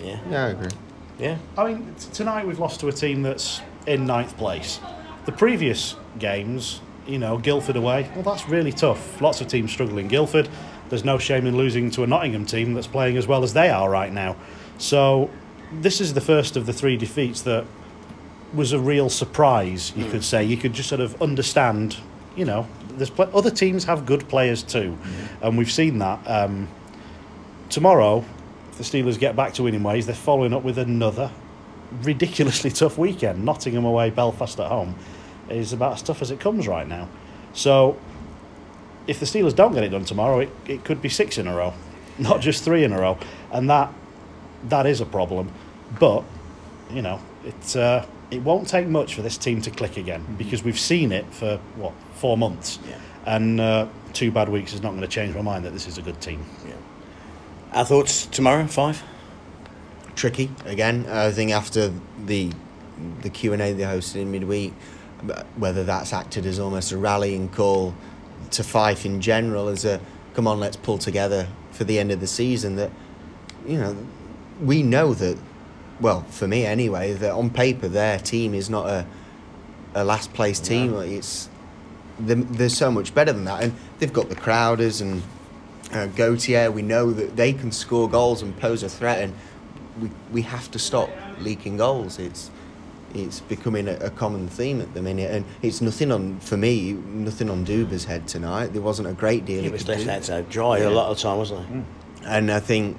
Yeah, 0.00 0.20
yeah, 0.30 0.44
I 0.46 0.48
agree. 0.48 0.70
Yeah. 1.18 1.36
I 1.56 1.66
mean, 1.66 1.94
t- 1.98 2.08
tonight 2.12 2.46
we've 2.46 2.58
lost 2.60 2.80
to 2.80 2.88
a 2.88 2.92
team 2.92 3.22
that's 3.22 3.60
in 3.86 4.06
ninth 4.06 4.36
place. 4.38 4.80
the 5.26 5.32
previous 5.32 5.94
games, 6.18 6.80
you 7.06 7.18
know, 7.18 7.36
Guildford 7.38 7.76
away, 7.76 8.10
well, 8.14 8.22
that's 8.22 8.48
really 8.48 8.72
tough. 8.72 9.20
Lots 9.20 9.40
of 9.42 9.48
teams 9.48 9.70
struggle 9.72 9.98
in 9.98 10.08
Guildford. 10.08 10.48
There's 10.88 11.04
no 11.04 11.18
shame 11.18 11.46
in 11.46 11.56
losing 11.56 11.90
to 11.92 12.02
a 12.02 12.06
Nottingham 12.06 12.46
team 12.46 12.74
that's 12.74 12.86
playing 12.86 13.16
as 13.16 13.26
well 13.26 13.42
as 13.42 13.52
they 13.52 13.70
are 13.70 13.88
right 13.88 14.12
now. 14.12 14.36
So, 14.78 15.30
this 15.72 16.00
is 16.00 16.14
the 16.14 16.20
first 16.20 16.56
of 16.56 16.66
the 16.66 16.72
three 16.72 16.96
defeats 16.96 17.42
that 17.42 17.66
was 18.54 18.72
a 18.72 18.78
real 18.78 19.10
surprise, 19.10 19.92
you 19.94 20.08
could 20.08 20.24
say. 20.24 20.44
You 20.44 20.56
could 20.56 20.72
just 20.72 20.88
sort 20.88 21.00
of 21.00 21.20
understand, 21.20 21.98
you 22.36 22.44
know, 22.44 22.66
there's 22.90 23.10
pl- 23.10 23.30
other 23.34 23.50
teams 23.50 23.84
have 23.84 24.06
good 24.06 24.28
players 24.28 24.62
too, 24.62 24.96
and 25.42 25.58
we've 25.58 25.70
seen 25.70 25.98
that. 25.98 26.20
Um, 26.26 26.68
tomorrow, 27.68 28.24
if 28.70 28.78
the 28.78 28.84
Steelers 28.84 29.18
get 29.18 29.36
back 29.36 29.54
to 29.54 29.62
winning 29.62 29.82
ways, 29.82 30.06
they're 30.06 30.14
following 30.14 30.54
up 30.54 30.62
with 30.62 30.78
another 30.78 31.30
ridiculously 32.02 32.70
tough 32.70 32.98
weekend. 32.98 33.44
Nottingham 33.44 33.84
away, 33.84 34.10
Belfast 34.10 34.58
at 34.60 34.68
home 34.68 34.94
is 35.48 35.72
about 35.72 35.94
as 35.94 36.02
tough 36.02 36.22
as 36.22 36.30
it 36.30 36.40
comes 36.40 36.68
right 36.68 36.86
now. 36.86 37.08
So, 37.52 37.98
if 39.08 39.18
the 39.18 39.26
Steelers 39.26 39.56
don't 39.56 39.72
get 39.74 39.82
it 39.82 39.88
done 39.88 40.04
tomorrow, 40.04 40.38
it, 40.40 40.50
it 40.66 40.84
could 40.84 41.02
be 41.02 41.08
six 41.08 41.38
in 41.38 41.48
a 41.48 41.56
row, 41.56 41.74
not 42.18 42.40
just 42.40 42.62
three 42.62 42.84
in 42.84 42.92
a 42.92 43.00
row, 43.00 43.18
and 43.50 43.68
that 43.68 43.92
that 44.68 44.86
is 44.86 45.00
a 45.00 45.06
problem. 45.06 45.50
But 45.98 46.22
you 46.92 47.02
know, 47.02 47.20
it's 47.44 47.74
uh, 47.74 48.06
it 48.30 48.42
won't 48.42 48.68
take 48.68 48.86
much 48.86 49.14
for 49.14 49.22
this 49.22 49.36
team 49.38 49.60
to 49.62 49.70
click 49.70 49.96
again 49.96 50.24
because 50.38 50.62
we've 50.62 50.78
seen 50.78 51.10
it 51.10 51.26
for 51.32 51.56
what 51.76 51.94
four 52.14 52.36
months, 52.36 52.78
Yeah. 52.88 52.98
and 53.26 53.60
uh, 53.60 53.86
two 54.12 54.30
bad 54.30 54.48
weeks 54.48 54.72
is 54.74 54.82
not 54.82 54.90
going 54.90 55.00
to 55.02 55.08
change 55.08 55.34
my 55.34 55.42
mind 55.42 55.64
that 55.64 55.72
this 55.72 55.86
is 55.88 55.98
a 55.98 56.02
good 56.02 56.20
team. 56.20 56.44
Our 57.72 57.84
thoughts 57.84 58.26
tomorrow, 58.26 58.66
Fife? 58.66 59.02
tricky 60.16 60.50
again. 60.66 61.06
I 61.06 61.30
think 61.30 61.52
after 61.52 61.92
the 62.26 62.50
the 63.22 63.30
Q 63.30 63.52
and 63.52 63.62
A 63.62 63.72
they 63.72 63.84
hosted 63.84 64.16
in 64.16 64.32
midweek, 64.32 64.72
whether 65.56 65.84
that's 65.84 66.12
acted 66.12 66.44
as 66.44 66.58
almost 66.58 66.90
a 66.92 66.98
rallying 66.98 67.48
call 67.48 67.94
to 68.50 68.64
Fife 68.64 69.04
in 69.04 69.20
general, 69.20 69.68
as 69.68 69.84
a 69.84 70.00
come 70.34 70.46
on, 70.46 70.60
let's 70.60 70.76
pull 70.76 70.98
together 70.98 71.48
for 71.72 71.84
the 71.84 71.98
end 71.98 72.10
of 72.12 72.20
the 72.20 72.26
season. 72.26 72.76
That 72.76 72.90
you 73.66 73.78
know, 73.78 73.96
we 74.60 74.82
know 74.82 75.14
that. 75.14 75.38
Well, 76.00 76.22
for 76.30 76.46
me 76.46 76.64
anyway, 76.64 77.12
that 77.14 77.32
on 77.32 77.50
paper 77.50 77.88
their 77.88 78.18
team 78.18 78.54
is 78.54 78.70
not 78.70 78.86
a 78.86 79.06
a 79.94 80.04
last 80.04 80.32
place 80.32 80.60
team. 80.60 80.94
Like, 80.94 81.10
It's 81.10 81.48
they're, 82.20 82.36
they're 82.36 82.68
so 82.68 82.90
much 82.90 83.14
better 83.14 83.32
than 83.32 83.44
that, 83.44 83.62
and 83.62 83.76
they've 83.98 84.12
got 84.12 84.28
the 84.28 84.36
Crowders 84.36 85.00
and 85.00 85.22
uh, 85.92 86.06
Gautier. 86.06 86.70
We 86.70 86.82
know 86.82 87.10
that 87.12 87.36
they 87.36 87.52
can 87.52 87.72
score 87.72 88.08
goals 88.08 88.42
and 88.42 88.56
pose 88.58 88.82
a 88.82 88.88
threat, 88.88 89.22
and 89.22 89.34
we 90.00 90.10
we 90.32 90.42
have 90.42 90.70
to 90.72 90.78
stop 90.78 91.10
leaking 91.40 91.76
goals. 91.76 92.18
It's 92.18 92.50
it's 93.14 93.40
becoming 93.40 93.88
a, 93.88 93.94
a 93.96 94.10
common 94.10 94.48
theme 94.48 94.80
at 94.80 94.94
the 94.94 95.02
minute, 95.02 95.30
and 95.30 95.44
it's 95.62 95.80
nothing 95.80 96.10
on 96.12 96.40
for 96.40 96.56
me. 96.56 96.92
Nothing 96.92 97.50
on 97.50 97.64
Duba's 97.64 98.04
head 98.04 98.28
tonight. 98.28 98.68
There 98.68 98.82
wasn't 98.82 99.08
a 99.08 99.12
great 99.12 99.44
deal. 99.44 99.58
He 99.58 99.64
he 99.64 99.68
was 99.70 99.82
could 99.82 99.90
left 99.90 100.04
do. 100.04 100.08
hands 100.10 100.30
out 100.30 100.48
dry 100.50 100.78
a 100.78 100.90
lot 100.90 101.10
of 101.10 101.16
the 101.16 101.22
time, 101.22 101.38
wasn't 101.38 101.66
he? 101.68 101.82
And 102.26 102.50
I 102.50 102.60
think 102.60 102.96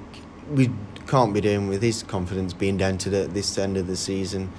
we 0.50 0.70
can't 1.06 1.32
be 1.34 1.40
doing 1.40 1.68
with 1.68 1.82
his 1.82 2.02
confidence 2.02 2.52
being 2.52 2.76
down 2.76 2.98
to 2.98 3.10
the, 3.10 3.26
this 3.28 3.56
end 3.58 3.76
of 3.76 3.86
the 3.86 3.96
season. 3.96 4.50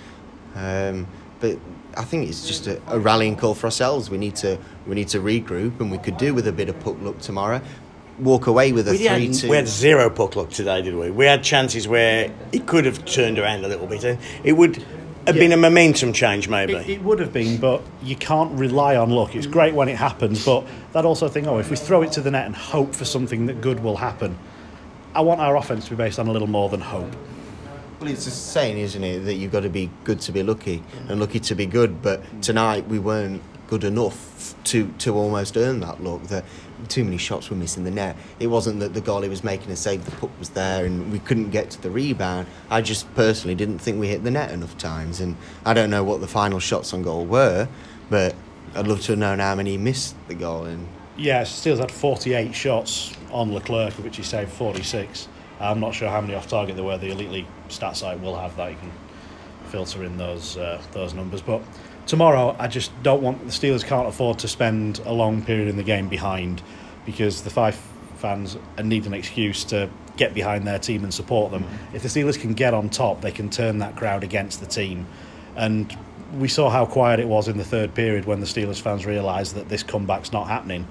Um, 0.55 1.07
but 1.39 1.57
I 1.97 2.03
think 2.03 2.29
it's 2.29 2.47
just 2.47 2.67
a, 2.67 2.81
a 2.87 2.99
rallying 2.99 3.35
call 3.35 3.55
for 3.55 3.67
ourselves. 3.67 4.09
We 4.09 4.17
need 4.17 4.35
to 4.37 4.57
we 4.85 4.95
need 4.95 5.07
to 5.09 5.19
regroup, 5.19 5.79
and 5.79 5.91
we 5.91 5.97
could 5.97 6.17
do 6.17 6.33
with 6.33 6.47
a 6.47 6.51
bit 6.51 6.69
of 6.69 6.79
puck 6.79 6.95
luck 7.01 7.19
tomorrow. 7.19 7.61
Walk 8.19 8.45
away 8.45 8.71
with 8.71 8.87
a 8.87 8.91
We 8.91 8.97
three 8.97 9.07
had, 9.07 9.33
two. 9.33 9.49
we 9.49 9.55
had 9.55 9.67
zero 9.67 10.09
puck 10.09 10.35
luck 10.35 10.49
today, 10.51 10.81
did 10.83 10.95
we? 10.95 11.09
We 11.09 11.25
had 11.25 11.43
chances 11.43 11.87
where 11.87 12.31
it 12.51 12.67
could 12.67 12.85
have 12.85 13.03
turned 13.05 13.39
around 13.39 13.65
a 13.65 13.67
little 13.67 13.87
bit. 13.87 14.03
It 14.43 14.53
would 14.53 14.85
have 15.27 15.35
been 15.35 15.51
a 15.51 15.57
momentum 15.57 16.13
change, 16.13 16.47
maybe. 16.47 16.73
It, 16.73 16.89
it 16.89 17.01
would 17.03 17.19
have 17.19 17.33
been, 17.33 17.57
but 17.57 17.81
you 18.01 18.15
can't 18.15 18.51
rely 18.57 18.95
on 18.95 19.09
luck. 19.09 19.35
It's 19.35 19.47
great 19.47 19.73
when 19.73 19.89
it 19.89 19.97
happens, 19.97 20.45
but 20.45 20.65
that 20.93 21.05
also 21.05 21.27
thing, 21.27 21.47
oh, 21.47 21.57
if 21.57 21.69
we 21.69 21.75
throw 21.75 22.01
it 22.01 22.11
to 22.13 22.21
the 22.21 22.31
net 22.31 22.45
and 22.45 22.55
hope 22.55 22.95
for 22.95 23.05
something 23.05 23.45
that 23.47 23.61
good 23.61 23.81
will 23.81 23.97
happen, 23.97 24.37
I 25.13 25.21
want 25.21 25.41
our 25.41 25.57
offense 25.57 25.85
to 25.85 25.91
be 25.91 25.97
based 25.97 26.19
on 26.19 26.27
a 26.27 26.31
little 26.31 26.47
more 26.47 26.69
than 26.69 26.81
hope. 26.81 27.13
Well, 27.99 28.09
it's 28.09 28.25
a 28.25 28.31
saying, 28.31 28.77
isn't 28.77 29.03
it, 29.03 29.19
that 29.19 29.35
you've 29.35 29.51
got 29.51 29.59
to 29.59 29.69
be 29.69 29.91
good 30.05 30.21
to 30.21 30.31
be 30.31 30.41
lucky 30.41 30.81
and 31.07 31.19
lucky 31.19 31.39
to 31.41 31.53
be 31.53 31.67
good. 31.67 32.01
But 32.01 32.41
tonight 32.41 32.87
we 32.87 32.97
weren't 32.97 33.43
good 33.67 33.83
enough 33.83 34.55
to, 34.65 34.91
to 34.99 35.13
almost 35.13 35.55
earn 35.55 35.81
that 35.81 36.03
luck. 36.03 36.23
That 36.23 36.43
too 36.89 37.03
many 37.03 37.17
shots 37.17 37.49
were 37.49 37.55
missing 37.55 37.83
the 37.83 37.91
net. 37.91 38.15
It 38.39 38.47
wasn't 38.47 38.79
that 38.79 38.93
the 38.93 39.01
goalie 39.01 39.29
was 39.29 39.43
making 39.43 39.71
a 39.71 39.75
save, 39.75 40.05
the 40.05 40.11
puck 40.11 40.31
was 40.39 40.49
there, 40.49 40.85
and 40.85 41.11
we 41.11 41.19
couldn't 41.19 41.51
get 41.51 41.69
to 41.71 41.81
the 41.81 41.91
rebound. 41.91 42.47
I 42.69 42.81
just 42.81 43.13
personally 43.15 43.55
didn't 43.55 43.79
think 43.79 43.99
we 43.99 44.07
hit 44.07 44.23
the 44.23 44.31
net 44.31 44.51
enough 44.51 44.77
times, 44.77 45.19
and 45.19 45.35
I 45.65 45.73
don't 45.73 45.89
know 45.89 46.03
what 46.03 46.21
the 46.21 46.27
final 46.27 46.59
shots 46.59 46.93
on 46.93 47.03
goal 47.03 47.25
were, 47.25 47.67
but 48.09 48.35
I'd 48.75 48.87
love 48.87 49.01
to 49.01 49.13
have 49.13 49.19
known 49.19 49.39
how 49.39 49.55
many 49.55 49.77
missed 49.77 50.15
the 50.27 50.35
goal. 50.35 50.65
And 50.65 50.87
Yeah, 51.17 51.43
Steele's 51.43 51.79
had 51.79 51.91
48 51.91 52.53
shots 52.53 53.13
on 53.31 53.53
Leclerc, 53.53 53.93
which 53.95 54.17
he 54.17 54.23
saved 54.23 54.51
46. 54.51 55.27
I'm 55.59 55.79
not 55.79 55.93
sure 55.93 56.09
how 56.09 56.21
many 56.21 56.33
off 56.33 56.47
target 56.47 56.75
there 56.75 56.85
were. 56.85 56.97
The 56.97 57.11
Elite 57.11 57.29
League 57.29 57.45
stat 57.67 57.95
site 57.95 58.19
will 58.19 58.35
have 58.35 58.55
that. 58.57 58.71
You 58.71 58.77
can 58.77 58.91
filter 59.67 60.03
in 60.03 60.17
those 60.17 60.57
uh, 60.57 60.81
those 60.91 61.13
numbers. 61.13 61.41
But 61.41 61.61
tomorrow, 62.05 62.55
I 62.59 62.67
just 62.67 62.91
don't 63.03 63.21
want 63.21 63.45
the 63.45 63.51
Steelers 63.51 63.85
can't 63.85 64.07
afford 64.07 64.39
to 64.39 64.47
spend 64.47 64.99
a 64.99 65.13
long 65.13 65.43
period 65.43 65.67
in 65.67 65.77
the 65.77 65.83
game 65.83 66.07
behind 66.07 66.61
because 67.05 67.41
the 67.41 67.49
Fife 67.49 67.87
fans 68.17 68.57
need 68.81 69.05
an 69.05 69.13
excuse 69.13 69.63
to 69.65 69.89
get 70.17 70.33
behind 70.33 70.67
their 70.67 70.79
team 70.79 71.03
and 71.03 71.13
support 71.13 71.51
them. 71.51 71.65
If 71.93 72.03
the 72.03 72.09
Steelers 72.09 72.39
can 72.39 72.53
get 72.53 72.73
on 72.73 72.89
top, 72.89 73.21
they 73.21 73.31
can 73.31 73.49
turn 73.49 73.79
that 73.79 73.95
crowd 73.95 74.23
against 74.23 74.59
the 74.59 74.67
team. 74.67 75.07
And 75.55 75.95
we 76.37 76.47
saw 76.47 76.69
how 76.69 76.85
quiet 76.85 77.19
it 77.19 77.27
was 77.27 77.47
in 77.47 77.57
the 77.57 77.63
third 77.63 77.93
period 77.93 78.25
when 78.25 78.39
the 78.39 78.45
Steelers 78.45 78.79
fans 78.79 79.05
realised 79.05 79.55
that 79.55 79.69
this 79.69 79.83
comeback's 79.83 80.31
not 80.31 80.47
happening 80.47 80.87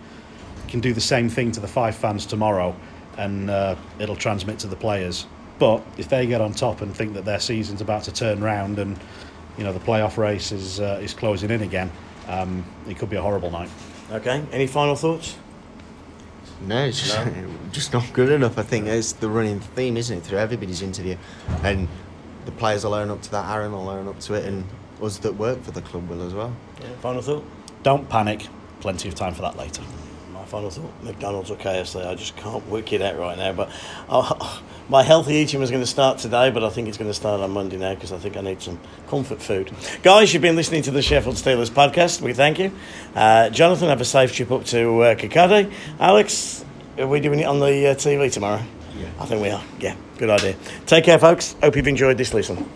can 0.68 0.80
do 0.80 0.92
the 0.92 1.00
same 1.00 1.28
thing 1.28 1.52
to 1.52 1.60
the 1.60 1.68
Fife 1.68 1.96
fans 1.96 2.26
tomorrow 2.26 2.74
and 3.16 3.50
uh, 3.50 3.76
it'll 3.98 4.16
transmit 4.16 4.58
to 4.60 4.66
the 4.66 4.76
players. 4.76 5.26
But 5.58 5.82
if 5.98 6.08
they 6.08 6.26
get 6.26 6.40
on 6.40 6.52
top 6.52 6.80
and 6.80 6.94
think 6.94 7.14
that 7.14 7.24
their 7.24 7.40
season's 7.40 7.80
about 7.80 8.04
to 8.04 8.12
turn 8.12 8.42
round 8.42 8.78
and 8.78 8.98
you 9.58 9.64
know 9.64 9.72
the 9.72 9.80
playoff 9.80 10.16
race 10.16 10.52
is 10.52 10.80
uh, 10.80 11.00
is 11.02 11.14
closing 11.14 11.50
in 11.50 11.62
again, 11.62 11.90
um, 12.28 12.64
it 12.88 12.98
could 12.98 13.10
be 13.10 13.16
a 13.16 13.22
horrible 13.22 13.50
night. 13.50 13.70
Okay, 14.10 14.44
any 14.52 14.66
final 14.66 14.96
thoughts? 14.96 15.36
No, 16.66 16.84
it's 16.84 17.00
just, 17.00 17.18
just 17.72 17.92
not 17.92 18.12
good 18.12 18.30
enough. 18.30 18.58
I 18.58 18.62
think 18.62 18.86
it's 18.86 19.12
the 19.12 19.28
running 19.28 19.60
theme, 19.60 19.96
isn't 19.96 20.18
it, 20.18 20.24
through 20.24 20.38
everybody's 20.38 20.82
interview, 20.82 21.16
and 21.62 21.88
the 22.44 22.52
players 22.52 22.84
will 22.84 22.94
own 22.94 23.10
up 23.10 23.22
to 23.22 23.30
that. 23.32 23.50
Aaron 23.50 23.72
will 23.72 23.88
own 23.88 24.08
up 24.08 24.20
to 24.20 24.34
it, 24.34 24.44
and 24.44 24.64
us 25.02 25.18
that 25.18 25.34
work 25.34 25.62
for 25.62 25.70
the 25.70 25.82
club 25.82 26.08
will 26.08 26.22
as 26.22 26.34
well. 26.34 26.54
Yeah, 26.80 26.88
final 27.00 27.22
thought? 27.22 27.44
Don't 27.82 28.08
panic. 28.08 28.46
Plenty 28.80 29.08
of 29.08 29.14
time 29.14 29.34
for 29.34 29.42
that 29.42 29.56
later. 29.56 29.82
Thought: 30.50 30.76
McDonald's 31.04 31.52
or 31.52 31.56
KFC. 31.56 32.04
I 32.04 32.16
just 32.16 32.36
can't 32.36 32.66
work 32.66 32.92
it 32.92 33.00
out 33.00 33.16
right 33.16 33.38
now. 33.38 33.52
But 33.52 33.70
my 34.88 35.04
healthy 35.04 35.34
eating 35.34 35.60
was 35.60 35.70
going 35.70 35.82
to 35.82 35.86
start 35.86 36.18
today, 36.18 36.50
but 36.50 36.64
I 36.64 36.70
think 36.70 36.88
it's 36.88 36.98
going 36.98 37.08
to 37.08 37.14
start 37.14 37.40
on 37.40 37.52
Monday 37.52 37.76
now 37.76 37.94
because 37.94 38.10
I 38.10 38.18
think 38.18 38.36
I 38.36 38.40
need 38.40 38.60
some 38.60 38.80
comfort 39.06 39.40
food. 39.40 39.70
Guys, 40.02 40.32
you've 40.32 40.42
been 40.42 40.56
listening 40.56 40.82
to 40.82 40.90
the 40.90 41.02
Sheffield 41.02 41.36
Steelers 41.36 41.70
podcast. 41.70 42.20
We 42.20 42.32
thank 42.32 42.58
you. 42.58 42.72
Uh, 43.14 43.50
Jonathan, 43.50 43.90
have 43.90 44.00
a 44.00 44.04
safe 44.04 44.34
trip 44.34 44.50
up 44.50 44.64
to 44.64 45.02
uh, 45.02 45.14
Kirkcaldy. 45.14 45.72
Alex, 46.00 46.64
are 46.98 47.06
we 47.06 47.20
doing 47.20 47.38
it 47.38 47.44
on 47.44 47.60
the 47.60 47.86
uh, 47.86 47.94
TV 47.94 48.32
tomorrow? 48.32 48.60
Yeah. 48.98 49.06
I 49.20 49.26
think 49.26 49.40
we 49.40 49.50
are. 49.50 49.62
Yeah, 49.78 49.94
good 50.18 50.30
idea. 50.30 50.56
Take 50.86 51.04
care, 51.04 51.20
folks. 51.20 51.54
Hope 51.62 51.76
you've 51.76 51.86
enjoyed 51.86 52.18
this 52.18 52.34
listen. 52.34 52.68